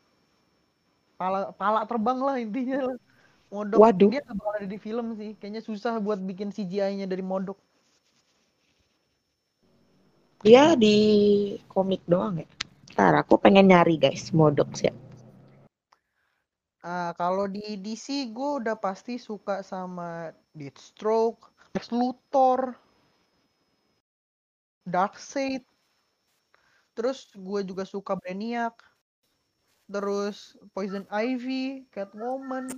[1.15, 2.97] Pala pala terbang lah intinya lah.
[3.55, 3.79] Modok.
[3.79, 4.11] Waduh.
[4.11, 5.31] Dia nggak bakal ada di film sih.
[5.39, 7.55] Kayaknya susah buat bikin CGI-nya dari Modok.
[10.43, 10.97] Dia di
[11.71, 12.47] komik doang ya.
[12.93, 14.93] Ntar aku pengen nyari guys, modok ya.
[16.85, 22.77] Ah, kalau di DC gue udah pasti suka sama Deathstroke, Lex Luthor,
[24.85, 25.65] Darkseid.
[26.93, 28.77] Terus gue juga suka Brainiac.
[29.89, 32.69] Terus Poison Ivy, Catwoman.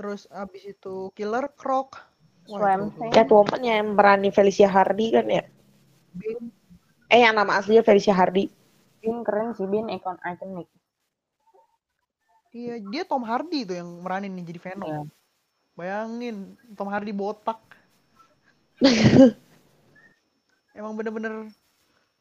[0.00, 1.92] Terus abis itu Killer Croc.
[2.48, 3.12] Thing.
[3.12, 5.44] Catwoman yang berani Felicia Hardy kan ya?
[6.16, 6.48] Bin-
[7.12, 8.48] Eh yang nama aslinya Felicia Hardy.
[9.04, 10.72] Bin keren sih, Bin ikon ikonik.
[12.50, 14.88] Iya, dia Tom Hardy tuh yang meranin nih jadi Venom.
[14.88, 15.02] Iya.
[15.76, 16.36] Bayangin,
[16.74, 17.60] Tom Hardy botak.
[20.80, 21.52] Emang bener-bener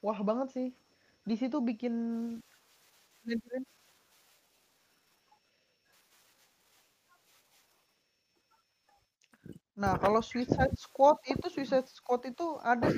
[0.03, 0.67] wah banget sih.
[1.23, 1.95] Di situ bikin
[9.79, 12.91] Nah, kalau Suicide Squad itu Suicide Squad itu ada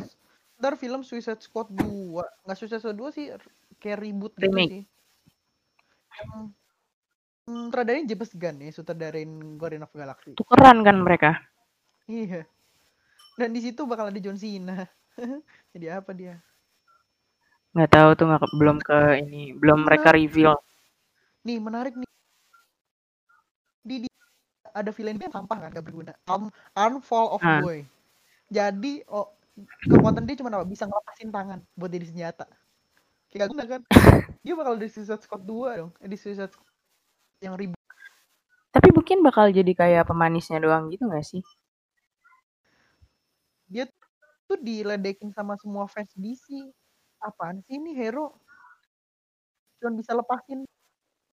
[0.58, 2.26] dar film Suicide Squad 2.
[2.50, 3.26] Nggak Suicide Squad 2 sih
[3.78, 4.72] kayak reboot gitu Remake.
[4.74, 4.84] sih.
[6.18, 6.34] Yang
[7.46, 10.34] hmm, sutradarain James Gunn ya, sutradarain Guardian of Galaxy.
[10.34, 11.38] Tukeran kan mereka.
[12.10, 12.50] Iya.
[13.38, 14.82] Dan di situ bakal ada John Cena.
[15.78, 16.42] Jadi apa dia?
[17.78, 20.58] Nggak tahu tuh nggak belum ke ini, belum mereka reveal.
[21.46, 22.10] Nih, menarik nih.
[24.72, 26.14] Ada villain yang sampah kan, gak berguna.
[26.28, 27.60] Arm, arm fall of Ah.
[27.60, 27.84] boy.
[28.52, 29.32] Jadi, oh,
[29.88, 30.68] kekuatan dia cuma apa?
[30.68, 32.46] Bisa ngelepasin tangan buat jadi senjata.
[33.32, 33.82] Kayak gak guna kan?
[34.44, 35.92] dia bakal di Suicide Squad 2 dong.
[36.04, 36.68] Eh, di Suicide Squad
[37.42, 37.80] yang ribut.
[38.72, 41.44] Tapi mungkin bakal jadi kayak pemanisnya doang gitu nggak sih?
[43.68, 43.84] Dia
[44.48, 46.72] tuh diledekin sama semua fans DC.
[47.20, 48.40] Apaan sih ini hero?
[49.80, 50.64] Cuma bisa lepasin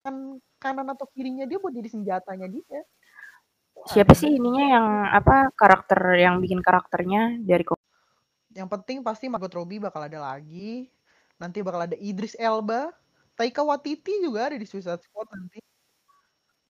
[0.05, 2.79] kan kanan atau kirinya dia buat jadi senjatanya dia.
[3.85, 7.85] Siapa sih ininya yang apa karakter yang bikin karakternya dari komik?
[8.55, 10.89] Yang penting pasti Margot Robbie bakal ada lagi.
[11.37, 12.89] Nanti bakal ada Idris Elba.
[13.35, 15.59] Taika Waititi juga ada di Suicide Squad nanti.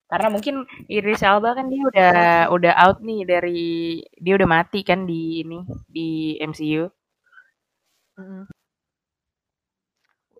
[0.05, 2.16] Karena mungkin Idris Elba kan dia udah
[2.53, 3.61] udah out nih dari
[4.20, 5.59] dia udah mati kan di ini
[5.89, 6.86] di MCU.
[8.18, 8.43] Mm-mm.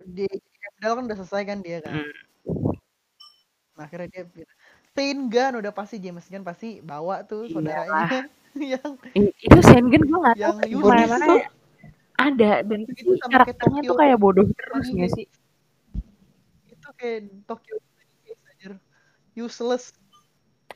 [0.06, 1.98] Di Daredevil kan udah selesai kan dia kan.
[1.98, 2.14] Mm.
[3.76, 4.24] Nah, akhirnya dia
[4.96, 7.54] Gun udah pasti James Gunn pasti bawa tuh Iyalah.
[7.54, 8.22] saudaranya
[8.74, 8.92] yang
[9.38, 10.88] Itu Sengen gue nggak tahu yang di Yusuf.
[10.88, 11.36] mana-mana
[12.16, 15.26] ada dan Itu pasti sama kayak karakternya Tokyo tuh kayak bodoh terus nggak sih?
[16.70, 17.76] itu kayak Tokyo.
[19.36, 19.92] Useless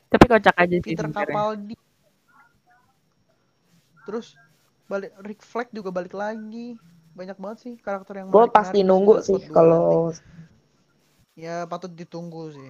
[0.06, 1.08] Tapi kocak aja sih Peter.
[1.08, 1.72] Capaldi.
[4.04, 4.36] Terus
[4.84, 6.76] balik Rick Flag juga balik lagi.
[7.10, 9.54] Banyak banget sih karakter yang Gue pasti nunggu sih Squad 2 nanti.
[9.54, 10.12] kalau
[11.34, 12.68] ya patut ditunggu sih.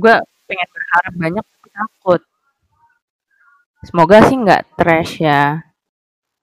[0.00, 0.14] Gue
[0.48, 2.20] pengen berharap banyak tapi takut.
[3.86, 5.42] Semoga sih nggak trash ya.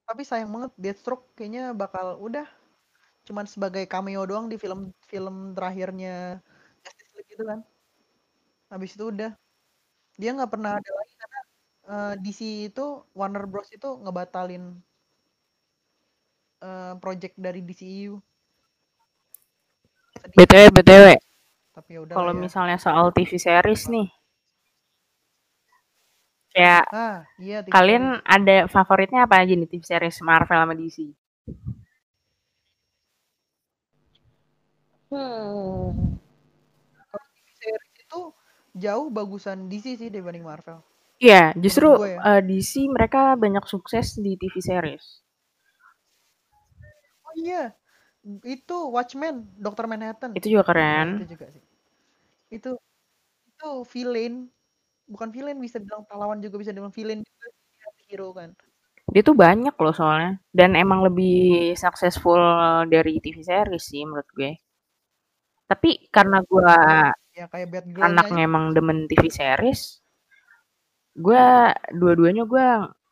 [0.09, 2.45] Tapi sayang banget Deathstroke kayaknya bakal udah
[3.27, 6.41] cuman sebagai cameo doang di film-film terakhirnya
[6.85, 7.59] Justice League gitu kan.
[8.71, 9.31] Habis itu udah
[10.21, 11.39] dia nggak pernah ada lagi karena
[11.93, 12.85] eh, DC itu
[13.19, 14.63] Warner Bros itu ngebatalin
[16.63, 18.15] eh, project dari DCU.
[20.21, 21.05] Sedih, BTW BTW
[21.75, 22.39] tapi ya udah kalau ya.
[22.43, 24.07] misalnya soal TV series nih.
[26.53, 28.05] Kayak Ah, iya TV kalian
[28.35, 30.97] ada favoritnya apa aja nih TV series Marvel sama DC?
[35.09, 36.15] hmm,
[37.11, 37.55] series.
[37.59, 38.21] series itu
[38.83, 40.79] jauh bagusan DC sih dibanding Marvel.
[41.27, 42.21] Iya, justru ya.
[42.29, 45.05] eh, DC mereka banyak sukses di TV series.
[47.25, 47.75] Oh iya,
[48.45, 49.85] itu Watchmen, Dr.
[49.91, 50.31] Manhattan.
[50.37, 51.07] Itu juga Nah, keren.
[51.21, 51.63] itu juga sih.
[52.51, 52.69] Itu
[53.49, 54.33] itu villain,
[55.07, 57.47] bukan villain bisa bilang pahlawan juga bisa dibilang villain juga
[58.09, 58.49] hero kan.
[59.13, 62.41] Dia tuh banyak loh soalnya dan emang lebih successful
[62.93, 64.51] dari TV series sih menurut gue.
[65.69, 66.75] Tapi karena gua
[67.35, 69.81] Ya kayak Batgirl-nya aja anaknya emang demen TV series,
[71.15, 72.67] gua dua-duanya gua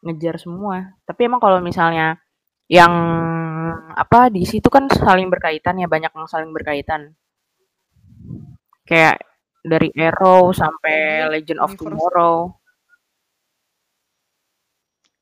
[0.06, 0.96] ngejar semua.
[1.08, 2.20] Tapi emang kalau misalnya
[2.72, 2.94] yang
[3.94, 7.14] apa di situ kan saling berkaitan ya banyak yang saling berkaitan.
[8.84, 9.24] Kayak
[9.64, 11.84] dari Arrow sampai Legend of universe.
[11.88, 12.36] Tomorrow.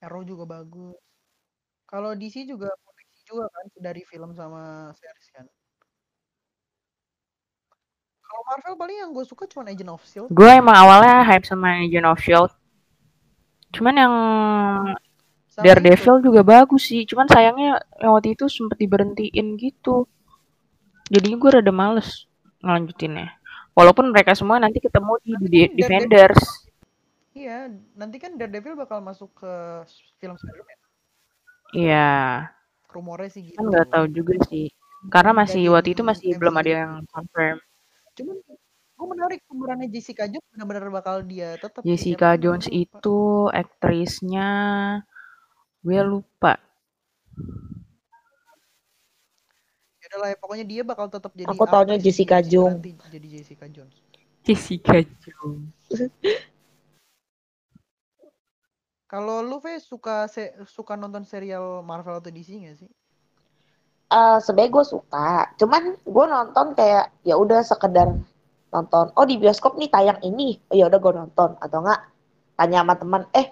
[0.01, 0.97] Arrow juga bagus.
[1.85, 5.45] Kalau DC juga koneksi juga kan dari film sama series kan.
[8.23, 10.31] Kalau Marvel paling yang gue suka cuma Agent of Shield.
[10.31, 12.51] Gue emang awalnya hype sama Agent of Shield.
[13.75, 14.13] Cuman yang
[15.63, 17.05] Daredevil juga bagus sih.
[17.05, 20.09] Cuman sayangnya yang waktu itu sempet diberhentiin gitu.
[21.11, 22.25] Jadinya gue rada males
[22.63, 23.27] ngelanjutinnya.
[23.71, 26.41] Walaupun mereka semua nanti ketemu di, Nanti di kan Defenders.
[27.31, 29.53] Iya, nanti kan Daredevil bakal masuk ke
[30.19, 30.79] film Spider-Man.
[31.71, 32.11] Iya,
[32.91, 33.55] Rumornya sih gitu.
[33.55, 34.67] kan nggak tahu juga sih.
[35.07, 36.75] Karena masih waktu itu masih belum ada MCU.
[36.83, 37.57] yang confirm.
[38.19, 38.35] Cuman
[39.01, 41.81] gue menarik pemerannya Jessica Jones benar-benar bakal dia tetap.
[41.87, 44.49] Jessica Jones itu aktrisnya
[45.81, 46.61] gue lupa.
[50.01, 52.73] Ya udah lah ya, pokoknya dia bakal tetap jadi Aku taunya aktris Jessica Jung.
[52.81, 53.95] nanti jadi Jessica Jones.
[54.45, 55.73] Jessica Jones.
[59.11, 62.89] Kalau lu Fe suka se- suka nonton serial Marvel atau DC gak sih?
[64.11, 68.11] Eh sebenarnya gue suka, cuman gue nonton kayak ya udah sekedar
[68.71, 69.05] nonton.
[69.15, 72.01] Oh di bioskop nih tayang ini, oh, ya udah gue nonton atau enggak
[72.55, 73.47] tanya sama teman, eh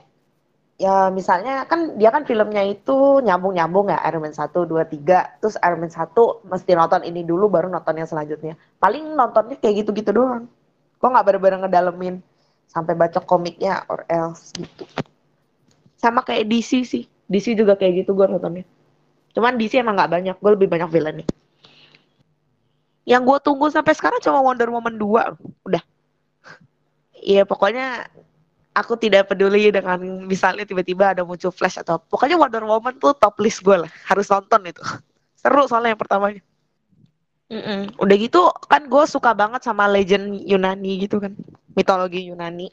[0.80, 5.60] ya misalnya kan dia kan filmnya itu nyambung-nyambung ya Iron Man 1, 2, 3 terus
[5.60, 6.16] Iron Man 1
[6.48, 8.56] mesti nonton ini dulu baru nonton yang selanjutnya.
[8.80, 10.48] Paling nontonnya kayak gitu-gitu doang.
[10.96, 12.16] Gue nggak bener-bener ngedalemin
[12.72, 14.88] sampai baca komiknya or else gitu.
[16.00, 17.04] Sama kayak DC sih.
[17.28, 18.64] DC juga kayak gitu gue nontonnya.
[19.36, 20.36] Cuman DC emang nggak banyak.
[20.40, 21.30] Gue lebih banyak villain nih.
[23.04, 25.84] Yang gue tunggu sampai sekarang cuma Wonder Woman 2 udah.
[27.20, 28.08] Iya pokoknya
[28.74, 33.42] aku tidak peduli dengan misalnya tiba-tiba ada muncul Flash atau pokoknya Wonder Woman tuh top
[33.42, 33.92] list gue lah.
[34.06, 34.82] Harus nonton itu.
[35.42, 36.42] Seru soalnya yang pertamanya.
[37.50, 37.98] Mm-mm.
[37.98, 41.34] udah gitu kan gue suka banget sama legend Yunani gitu kan.
[41.74, 42.70] Mitologi Yunani.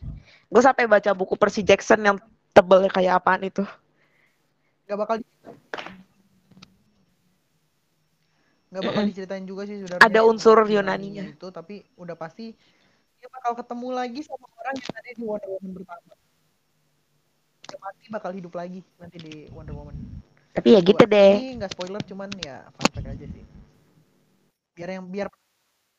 [0.52, 2.16] Gue sampai baca buku Percy Jackson yang
[2.52, 3.64] tebelnya kayak apaan itu.
[4.84, 5.16] Gak bakal
[8.76, 10.04] Gak bakal diceritain juga sih sebenarnya.
[10.04, 11.24] Ada unsur Yunani Yunaninya.
[11.32, 12.52] Itu tapi udah pasti
[13.26, 16.12] dia bakal ketemu lagi sama orang yang ada di Wonder Woman pertama.
[17.66, 19.98] Dia pasti bakal hidup lagi nanti di Wonder Woman.
[20.54, 21.10] tapi ya gitu Dua.
[21.10, 23.44] deh Ini nggak spoiler cuman ya fun fact aja sih.
[24.78, 25.26] Biar yang biar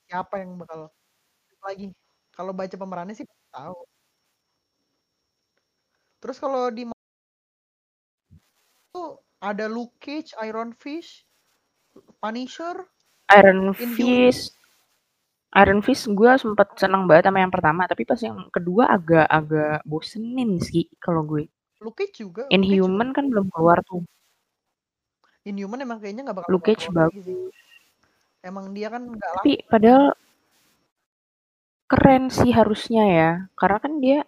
[0.08, 0.88] siapa yang bakal
[1.52, 1.86] hidup lagi.
[2.32, 3.78] Kalau baca pemerannya sih tahu.
[6.24, 6.88] Terus kalau di
[8.96, 11.28] tuh ada Luke Cage, Iron Fish,
[12.24, 12.88] Punisher,
[13.36, 13.94] Iron Inhuman.
[14.00, 14.57] Fist.
[15.56, 20.60] Iron Fist gue sempet seneng banget sama yang pertama, tapi pas yang kedua agak-agak bosenin
[20.60, 21.48] sih kalau gue.
[21.80, 22.44] Luke Cage juga.
[22.52, 24.04] Inhuman kan belum keluar tuh.
[25.48, 27.26] Inhuman emang kayaknya nggak bakal Luke Cage bagus.
[28.44, 30.12] Emang dia kan nggak Tapi padahal
[31.88, 34.20] keren sih harusnya ya, karena kan dia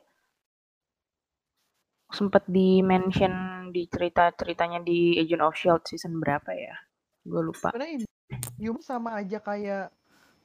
[2.10, 6.80] sempet di mention di cerita-ceritanya di Agent of Shield season berapa ya?
[7.28, 7.76] Gue lupa.
[7.76, 8.08] Sebenarnya
[8.56, 9.92] Inhuman sama aja kayak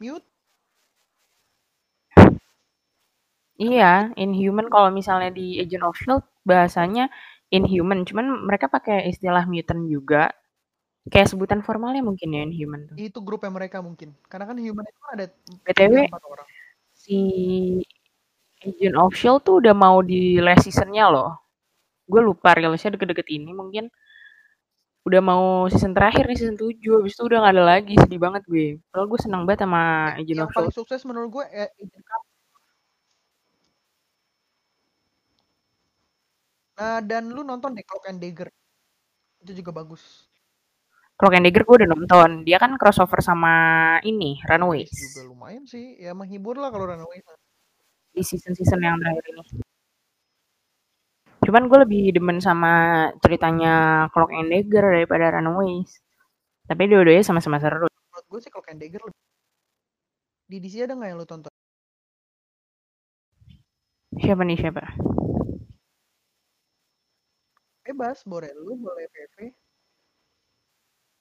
[0.02, 0.33] Mute.
[3.54, 7.06] Iya, Inhuman kalau misalnya di Agent of Shield bahasanya
[7.54, 10.34] Inhuman, cuman mereka pakai istilah mutant juga.
[11.06, 12.96] Kayak sebutan formalnya mungkin ya Inhuman tuh.
[12.98, 14.16] Itu grupnya mereka mungkin.
[14.26, 15.24] Karena kan Human itu ada
[15.68, 16.48] BTW orang.
[16.94, 17.18] si
[18.64, 21.30] Agent of Shield tuh udah mau di last seasonnya loh.
[22.10, 23.92] Gue lupa rilisnya deket-deket ini mungkin
[25.04, 28.40] udah mau season terakhir nih season 7 habis itu udah gak ada lagi sedih banget
[28.48, 29.82] gue padahal gue seneng banget sama
[30.16, 32.04] Agent Yang of paling Shield sukses menurut gue eh, Agent.
[36.74, 38.50] Nah, dan lu nonton deh Cloak and Dagger.
[39.42, 40.26] Itu juga bagus.
[41.14, 43.54] Cloak and Dagger gue udah nonton dia kan crossover sama
[44.02, 45.94] ini Runaways Runaways juga lumayan sih.
[46.02, 47.22] Ya menghibur lah kalau Runaways.
[48.14, 49.42] di season-season yang terakhir ini
[51.42, 55.98] cuman gue lebih demen sama ceritanya Cloak and Dagger daripada Runaways
[56.70, 59.20] tapi dua-duanya sama-sama seru Menurut gue sih Cloak and Dagger lebih.
[60.46, 61.50] Di DC ada nggak yang lu tonton?
[64.14, 64.94] siapa nih siapa
[67.84, 69.52] Bebas, boleh lu, boleh PV.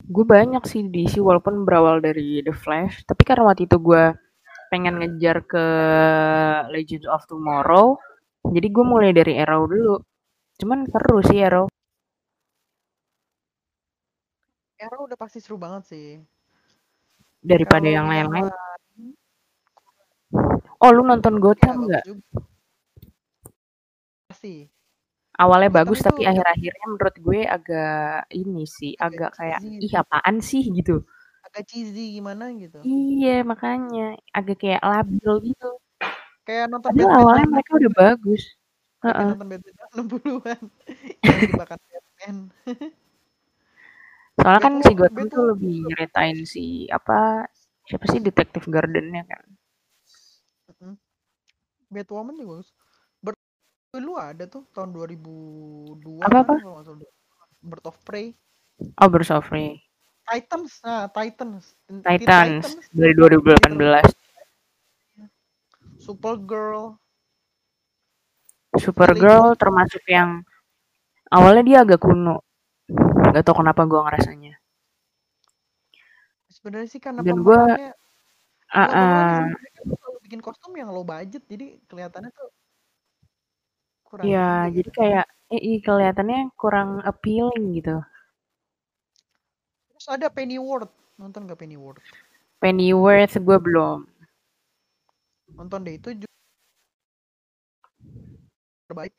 [0.03, 4.11] gue banyak sih di DC walaupun berawal dari The Flash tapi karena waktu itu gue
[4.67, 5.65] pengen ngejar ke
[6.75, 7.95] Legends of Tomorrow
[8.51, 9.95] jadi gue mulai dari Arrow dulu
[10.59, 11.71] cuman seru sih Arrow
[14.83, 16.19] Arrow udah pasti seru banget sih.
[17.39, 19.15] daripada Kalau yang lain-lain lain,
[20.83, 22.05] oh lu nonton Gotham bagus nggak.
[24.27, 24.67] Pasti.
[25.39, 29.93] Awalnya bagus itu tapi akhir-akhirnya menurut gue agak ini sih agak agak kayak cheesy, ih
[29.97, 30.95] apaan sih gitu
[31.43, 32.79] agak cheesy gimana gitu.
[32.85, 35.69] iya makanya agak kayak labil gitu
[36.43, 38.43] Kayak nonton padahal Batman awalnya mereka udah bagus
[38.99, 39.29] kayak Heeh.
[39.31, 40.59] nonton Batman tahun 60-an
[41.23, 42.37] yang dibakar Batman.
[44.33, 47.47] soalnya kan Batwoman, si Gotham tuh lebih nyeritain si apa
[47.87, 49.43] siapa sih detektif Gardennya kan.
[51.93, 52.69] Batwoman juga bagus.
[53.93, 56.57] Lu ada tuh tahun 2002 apa apa.
[57.61, 58.33] Bird of Prey,
[58.97, 59.77] oh Birds of Prey.
[60.25, 63.77] Titans, nah Titans, Titans Titans, dari itu 2018
[66.01, 66.97] Supergirl,
[68.81, 70.41] Supergirl termasuk yang
[71.29, 72.41] awalnya dia agak kuno.
[73.29, 74.57] Gak tau kenapa gue ngerasanya.
[76.49, 77.93] Sebenarnya sih karena Dan sebenarnya
[78.73, 79.53] kan
[79.85, 82.49] selalu bikin kostum yang low budget jadi kelihatannya tuh
[84.13, 84.99] kurang Iya, ini jadi gitu.
[84.99, 87.95] kayak eh, ih, kelihatannya kurang appealing gitu.
[89.89, 90.93] Terus ada Pennyworth.
[91.21, 92.03] Nonton gak Pennyworth?
[92.61, 93.99] Pennyworth gue belum.
[95.57, 96.33] Nonton deh itu juga
[98.89, 99.13] terbaik.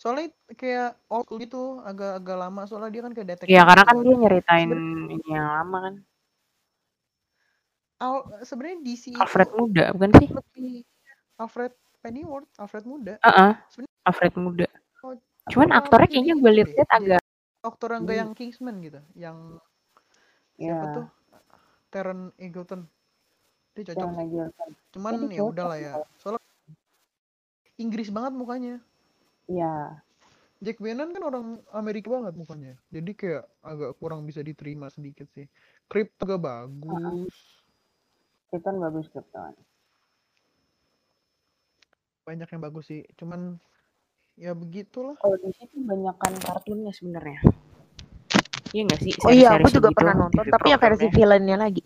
[0.00, 0.26] Soalnya
[0.60, 3.52] kayak old school gitu, agak-agak lama soalnya dia kan kayak detektif.
[3.52, 4.70] Iya, karena gitu kan dia nyeritain
[5.14, 5.94] ini yang lama kan.
[8.00, 10.28] Al- sebenarnya DC itu Alfred muda, bukan sih?
[10.32, 10.84] lebih
[11.40, 13.14] Alfred Pennyworth, Alfred muda.
[13.20, 13.52] Heeh.
[13.68, 14.66] Sebenarnya- Alfred muda.
[15.00, 15.14] Oh,
[15.48, 17.22] Cuman Kalau aktornya kayaknya gue liat-liat jadi agak
[17.60, 18.22] Aktor yang kayak Hmm.
[18.24, 19.36] yang Kingsman gitu, yang
[20.56, 21.06] siapa ya tuh?
[21.90, 22.80] Taron Egerton.
[23.76, 24.08] Dia cocok.
[24.90, 25.92] Cuman Jadi ya cocok udahlah ya.
[26.16, 26.40] Soalnya
[27.76, 28.74] Inggris banget mukanya.
[29.44, 30.00] Iya.
[30.60, 32.72] Jack Bannon kan orang Amerika banget mukanya.
[32.88, 35.48] Jadi kayak agak kurang bisa diterima sedikit sih.
[35.84, 37.32] Krip juga bagus.
[38.48, 39.52] Krypton bagus Krypton.
[42.24, 43.02] Banyak yang bagus sih.
[43.16, 43.56] Cuman
[44.36, 45.16] ya begitulah.
[45.20, 47.40] Kalau di situ banyakkan kartunnya sebenarnya.
[48.70, 49.12] Iya nggak sih?
[49.26, 51.82] Oh iya, aku juga gitu, pernah nonton, TV tapi yang versi villainnya lagi.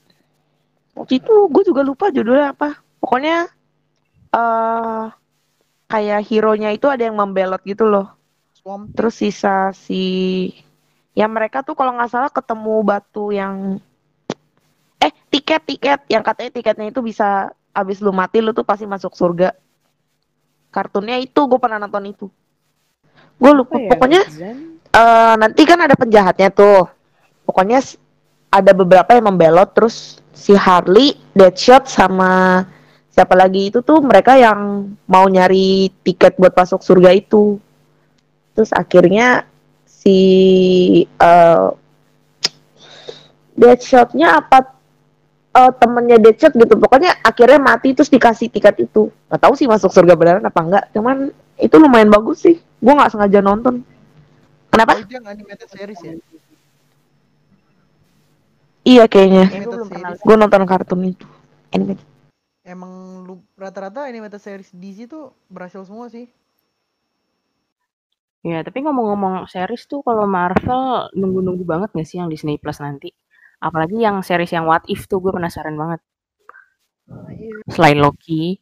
[0.95, 2.79] Waktu itu gue juga lupa judulnya apa.
[3.01, 3.49] Pokoknya
[4.35, 5.05] eh
[5.89, 8.13] kayak hero-nya itu ada yang membelot gitu loh.
[8.53, 8.93] Swamp.
[8.93, 10.05] Terus sisa si
[11.17, 13.79] ya mereka tuh kalau nggak salah ketemu batu yang
[15.01, 19.17] eh tiket tiket yang katanya tiketnya itu bisa abis lu mati lu tuh pasti masuk
[19.17, 19.57] surga.
[20.75, 22.27] Kartunnya itu gue pernah nonton itu.
[23.39, 23.91] Gue lupa Apa ya?
[23.95, 24.23] pokoknya
[24.91, 26.91] eh nanti kan ada penjahatnya tuh.
[27.47, 27.79] Pokoknya
[28.51, 32.67] ada beberapa yang membelot terus si Harley, Deadshot sama
[33.15, 37.63] siapa lagi itu tuh mereka yang mau nyari tiket buat masuk surga itu.
[38.59, 39.47] Terus akhirnya
[39.87, 40.19] si
[41.07, 41.69] eh
[43.55, 44.74] Deadshotnya apa
[45.55, 46.75] eh temennya Deadshot gitu.
[46.75, 49.15] Pokoknya akhirnya mati terus dikasih tiket itu.
[49.31, 50.85] Gak tahu sih masuk surga beneran apa enggak.
[50.91, 51.31] Cuman
[51.63, 52.59] itu lumayan bagus sih.
[52.83, 53.87] Gue nggak sengaja nonton.
[54.75, 54.99] Kenapa?
[54.99, 56.15] Oh, itu yang animated series ya?
[58.85, 59.47] Iya kayaknya.
[60.21, 61.27] Gue nonton kartun itu.
[61.71, 61.97] Anime.
[62.65, 66.27] Emang lu rata-rata animated series DC tuh berhasil semua sih.
[68.45, 73.09] Ya, tapi ngomong-ngomong series tuh kalau Marvel nunggu-nunggu banget gak sih yang Disney Plus nanti?
[73.65, 76.05] Apalagi yang series yang What If tuh gue penasaran banget.
[77.73, 78.61] Selain Loki,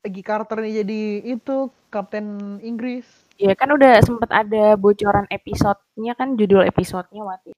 [0.00, 1.00] Peggy Carter nih jadi
[1.36, 3.04] itu Kapten Inggris.
[3.40, 7.56] ya kan udah sempet ada bocoran episodenya kan judul episodenya What If.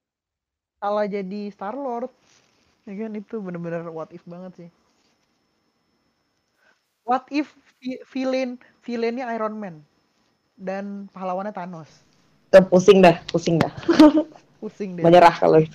[0.82, 2.10] Salah jadi Star Lord.
[2.82, 4.68] Ya kan itu bener-bener what if banget sih.
[7.06, 9.86] What if vi- villain villainnya Iron Man
[10.58, 12.02] dan pahlawannya Thanos.
[12.50, 13.70] Pusing dah, pusing dah.
[14.62, 15.02] Pusing deh.
[15.02, 15.74] Menyerah kalau itu.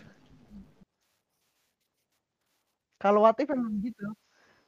[2.96, 4.16] Kalau what if emang gitu.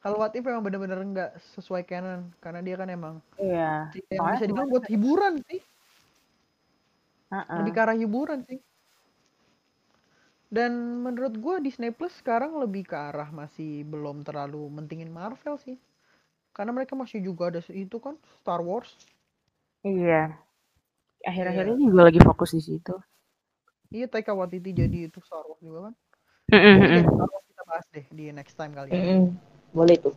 [0.03, 3.95] Kalau what if emang bener-bener nggak sesuai canon karena dia kan emang Iya.
[4.11, 5.63] yang bisa dibilang buat hiburan sih.
[7.31, 8.59] lebih ke arah hiburan sih.
[10.49, 15.77] Dan menurut gua Disney Plus sekarang lebih ke arah masih belum terlalu mentingin Marvel sih.
[16.51, 18.91] Karena mereka masih juga ada itu kan Star Wars.
[19.85, 20.35] Iya.
[21.23, 21.73] Akhir-akhir Iya.
[21.77, 22.97] ini juga lagi fokus di situ.
[23.89, 25.93] Iya Taika Waititi jadi itu Star Wars juga kan.
[26.53, 29.01] Jadi Star Wars kita bahas deh di next time kali ya.
[29.01, 29.33] Mm-mm.
[29.73, 30.13] Boleh tuh.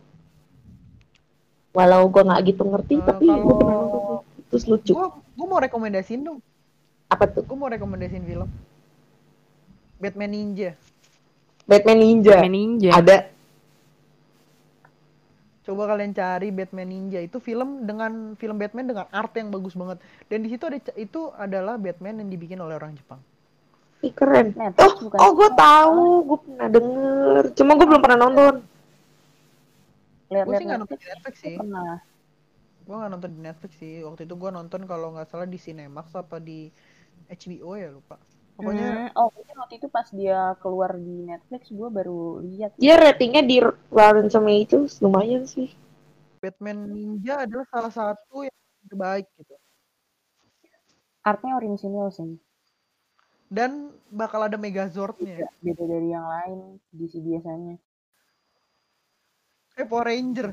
[1.73, 4.21] Walau gue nggak gitu ngerti, Eh, tapi gue pernah nonton kalau tuh.
[4.53, 4.91] Terus lucu.
[4.93, 6.37] gua gua mau rekomendasiin dong.
[7.09, 7.41] Apa tuh?
[7.49, 8.45] Gua mau rekomendasiin film.
[9.97, 10.77] Batman Ninja.
[11.65, 12.37] Batman Ninja.
[12.37, 12.91] Batman Ninja.
[12.93, 13.17] Ada.
[15.65, 19.97] Coba kalian cari Batman Ninja itu film dengan film Batman dengan art yang bagus banget.
[20.29, 23.17] Dan di situ ada itu adalah Batman yang dibikin oleh orang Jepang.
[24.03, 24.51] Ih, keren.
[24.51, 26.03] Netflix Oh, bukan oh gue tahu.
[26.27, 27.43] Gue pernah denger.
[27.55, 28.53] Cuma gue belum pernah nonton.
[28.59, 31.55] Gue Lihat-lihat sih nggak nonton Netflix di Netflix sih.
[31.55, 31.93] pernah.
[32.83, 33.93] Gue nggak nonton di Netflix sih.
[34.03, 36.67] Waktu itu gue nonton kalau nggak salah di Cinemax apa di
[37.31, 38.19] HBO ya lupa.
[38.53, 42.77] Pokoknya Hmm, oh mungkin waktu itu pas dia keluar di Netflix gue baru lihat.
[42.77, 43.57] Dia ratingnya di
[43.89, 45.73] Rotten Tomatoes lumayan sih.
[46.43, 49.55] Batman Ninja adalah salah satu yang terbaik gitu.
[51.23, 52.35] Artnya orisinil sih.
[53.53, 55.45] Dan bakal ada Megazord-nya.
[55.61, 57.77] Beda dari yang lain di si biasanya.
[59.77, 60.47] Kayak Power Ranger.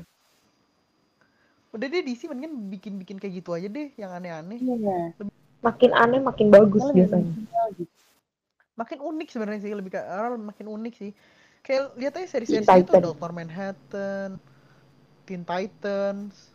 [1.73, 4.61] Udah deh DC mendingan bikin-bikin kayak gitu aja deh yang aneh-aneh.
[4.61, 5.17] Iya.
[5.65, 7.33] Makin aneh makin bagus Lebih biasanya.
[7.73, 7.93] gitu.
[8.77, 11.11] Makin unik sebenarnya sih lebih ke arah makin unik sih.
[11.65, 12.93] Kayak lihat aja seri-seri itu.
[12.93, 13.31] Dr.
[13.33, 14.41] Manhattan,
[15.25, 16.53] Teen Titans.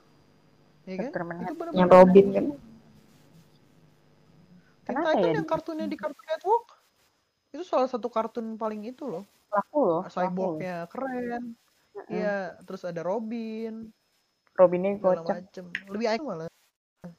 [0.86, 1.10] Ya kan?
[1.10, 2.44] Itu bener-bener Yang Robin kan.
[4.86, 5.38] Teen Kenapa Titan ya?
[5.42, 6.64] yang kartunnya di Cartoon Network
[7.54, 9.24] itu salah satu kartun paling itu loh.
[9.52, 10.02] Laku loh.
[10.06, 10.10] loh.
[10.14, 11.42] Cyborgnya keren.
[12.06, 13.90] Iya, terus ada Robin,
[14.54, 15.42] Robinnya kocak.
[15.50, 15.64] macem.
[15.90, 16.48] Lebih iconic malah.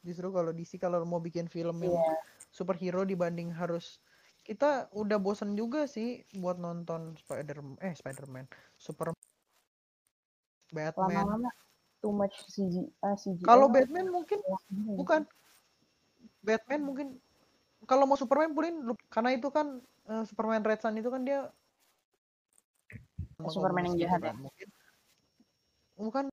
[0.06, 2.16] Justru kalau DC kalau mau bikin film yang Iya.
[2.54, 4.00] superhero dibanding harus
[4.48, 8.48] kita udah bosan juga sih buat nonton Spider eh Spider-Man,
[8.80, 9.12] Super
[10.72, 11.24] Batman.
[11.24, 11.50] Lama-lama
[12.04, 12.76] too much CG.
[13.04, 13.68] ah, CGI Kalau.
[13.72, 14.40] Batman mungkin
[14.72, 14.96] Hmm.
[15.00, 15.22] bukan
[16.44, 17.08] Batman mungkin
[17.88, 18.76] kalau mau Superman pulin
[19.08, 19.80] karena itu kan
[20.12, 21.48] eh, Superman Red Sun itu kan dia
[23.48, 24.34] Superman yang jahat ya?
[24.34, 24.38] kan.
[24.44, 24.68] Mungkin
[25.98, 26.26] bukan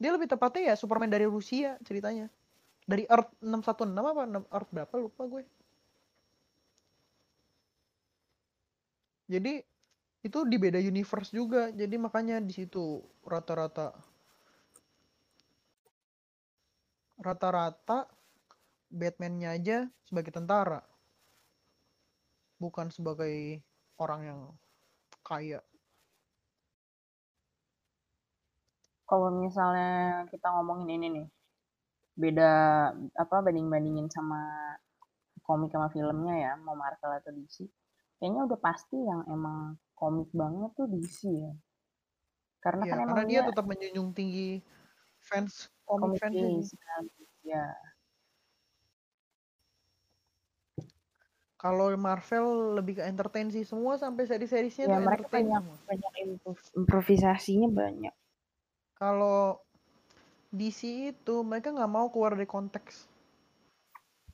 [0.00, 2.26] dia lebih tepatnya ya Superman dari Rusia ceritanya.
[2.88, 5.42] Dari Earth 616 apa 6 Earth berapa lupa gue.
[9.30, 9.62] Jadi
[10.26, 11.70] itu di beda universe juga.
[11.70, 13.94] Jadi makanya di situ rata-rata
[17.20, 18.08] rata-rata
[18.90, 20.82] Batman-nya aja sebagai tentara.
[22.58, 23.62] Bukan sebagai
[23.96, 24.40] orang yang
[25.22, 25.62] kaya.
[29.06, 31.26] Kalau misalnya kita ngomongin ini nih,
[32.14, 32.52] beda
[33.18, 34.42] apa banding-bandingin sama
[35.42, 37.66] komik sama filmnya ya, mau Marvel atau DC,
[38.22, 41.52] kayaknya udah pasti yang emang komik banget tuh DC ya.
[42.62, 44.62] Karena Iya, kan karena emang dia dia tetap menjunjung tinggi
[45.26, 47.02] fans komik komik fans kan.
[47.42, 47.66] Ya,
[51.60, 52.46] Kalau Marvel
[52.80, 55.76] lebih ke entertain sih semua sampai seri-serisnya ya tuh mereka entertain banyak semua.
[55.88, 58.14] banyak improv- improvisasinya banyak.
[58.96, 59.60] Kalau
[60.48, 60.80] DC
[61.12, 62.94] itu mereka nggak mau keluar dari konteks.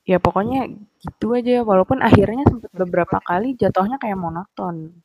[0.07, 0.71] Ya pokoknya
[1.03, 4.95] gitu aja, walaupun akhirnya sempet Lebih beberapa kali jatuhnya kayak monoton.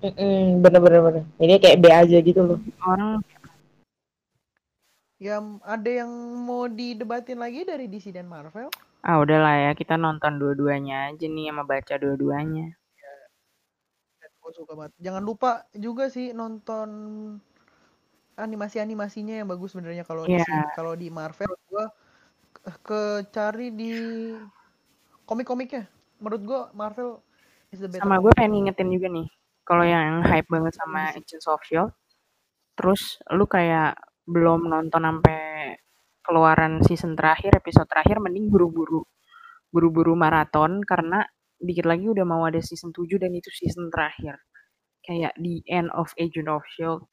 [0.00, 1.24] Mm-mm, bener-bener bener.
[1.36, 2.58] Jadi kayak B aja gitu loh.
[2.88, 3.20] Orang
[5.18, 6.10] Ya ada yang
[6.46, 8.70] mau didebatin lagi dari DC dan Marvel?
[9.04, 12.74] Ah udahlah ya kita nonton dua-duanya aja nih sama baca dua-duanya.
[14.18, 14.92] Dan gue suka banget.
[14.98, 16.88] Jangan lupa juga sih nonton
[18.38, 20.42] animasi-animasinya yang bagus sebenarnya kalau Iya.
[20.46, 20.50] DC.
[20.78, 21.84] Kalau di Marvel gue
[22.86, 23.02] ke
[23.34, 23.92] cari di
[25.26, 25.86] komik-komiknya.
[26.18, 27.22] Menurut gue Marvel
[27.70, 28.02] is the better.
[28.02, 29.28] Sama gue pengen ngingetin juga nih,
[29.62, 31.92] kalau yang hype banget sama Agents of Shield,
[32.74, 33.94] terus lu kayak
[34.26, 35.38] belum nonton sampai
[36.28, 39.00] keluaran season terakhir, episode terakhir, mending buru-buru,
[39.72, 41.24] buru-buru maraton karena
[41.56, 44.36] dikit lagi udah mau ada season 7 dan itu season terakhir.
[45.00, 47.08] Kayak the end of Agent of Shield.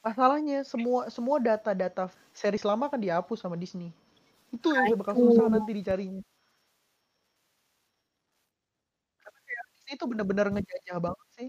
[0.00, 3.92] Masalahnya semua semua data-data series lama kan dihapus sama Disney.
[4.48, 6.24] Itu yang bakal susah nanti dicarinya.
[9.20, 11.48] Karena kayak Disney itu bener-bener ngejajah banget sih.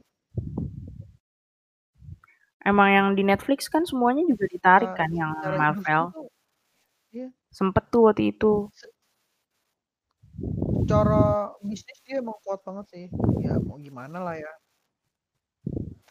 [2.61, 6.03] Emang yang di Netflix kan semuanya juga ditarik Secara- kan yang Marvel.
[7.09, 8.69] iya, Sempet tuh waktu itu.
[10.81, 13.05] secara bisnis dia emang kuat banget sih.
[13.39, 14.51] Ya mau gimana lah ya.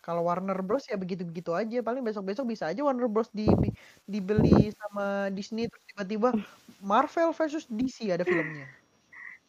[0.01, 1.85] Kalau Warner Bros ya begitu-begitu aja.
[1.85, 3.45] Paling besok-besok bisa aja Warner Bros di,
[4.09, 6.33] dibeli sama Disney terus tiba-tiba
[6.81, 8.65] Marvel versus DC ada filmnya.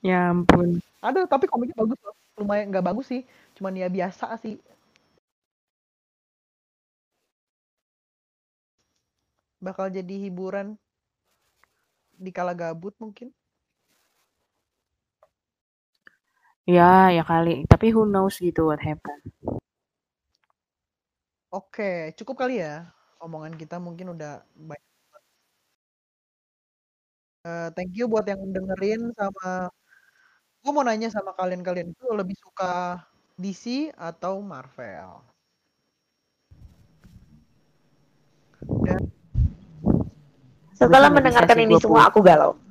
[0.03, 0.81] Ya ampun.
[0.99, 2.17] Ada tapi komiknya bagus loh.
[2.41, 3.21] Lumayan nggak bagus sih.
[3.55, 4.57] Cuman ya biasa sih.
[9.61, 10.73] Bakal jadi hiburan
[12.17, 13.29] di kala gabut mungkin.
[16.65, 17.65] Ya, ya kali.
[17.71, 19.21] Tapi who knows gitu what happened.
[21.51, 22.89] Oke, cukup kali ya.
[23.21, 24.83] Omongan kita mungkin udah baik.
[27.45, 29.65] Eh, thank you buat yang dengerin sama
[30.61, 33.01] gue mau nanya sama kalian-kalian itu lebih suka
[33.41, 35.25] DC atau Marvel?
[38.85, 39.01] Dan
[40.81, 42.57] Setelah bisa mendengarkan ini gua semua aku galau.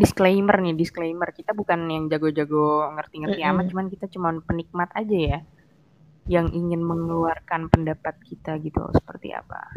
[0.00, 1.30] disclaimer nih, disclaimer.
[1.30, 3.70] Kita bukan yang jago-jago ngerti-ngerti amat, Mm-mm.
[3.70, 5.38] cuman kita cuma penikmat aja ya.
[6.26, 9.70] Yang ingin mengeluarkan pendapat kita gitu seperti apa.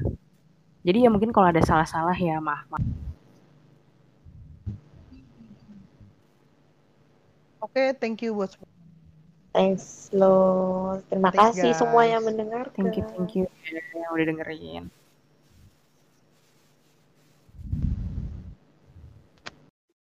[0.82, 2.66] Jadi ya mungkin kalau ada salah-salah ya maaf.
[2.72, 2.82] maaf.
[7.64, 8.73] oke, thank you buat semua.
[9.54, 10.98] Thanks lo.
[11.14, 12.12] Terima Thanks, kasih semua guys.
[12.18, 12.90] yang mendengarkan.
[12.90, 14.84] Thank you, thank you ya, yang udah dengerin.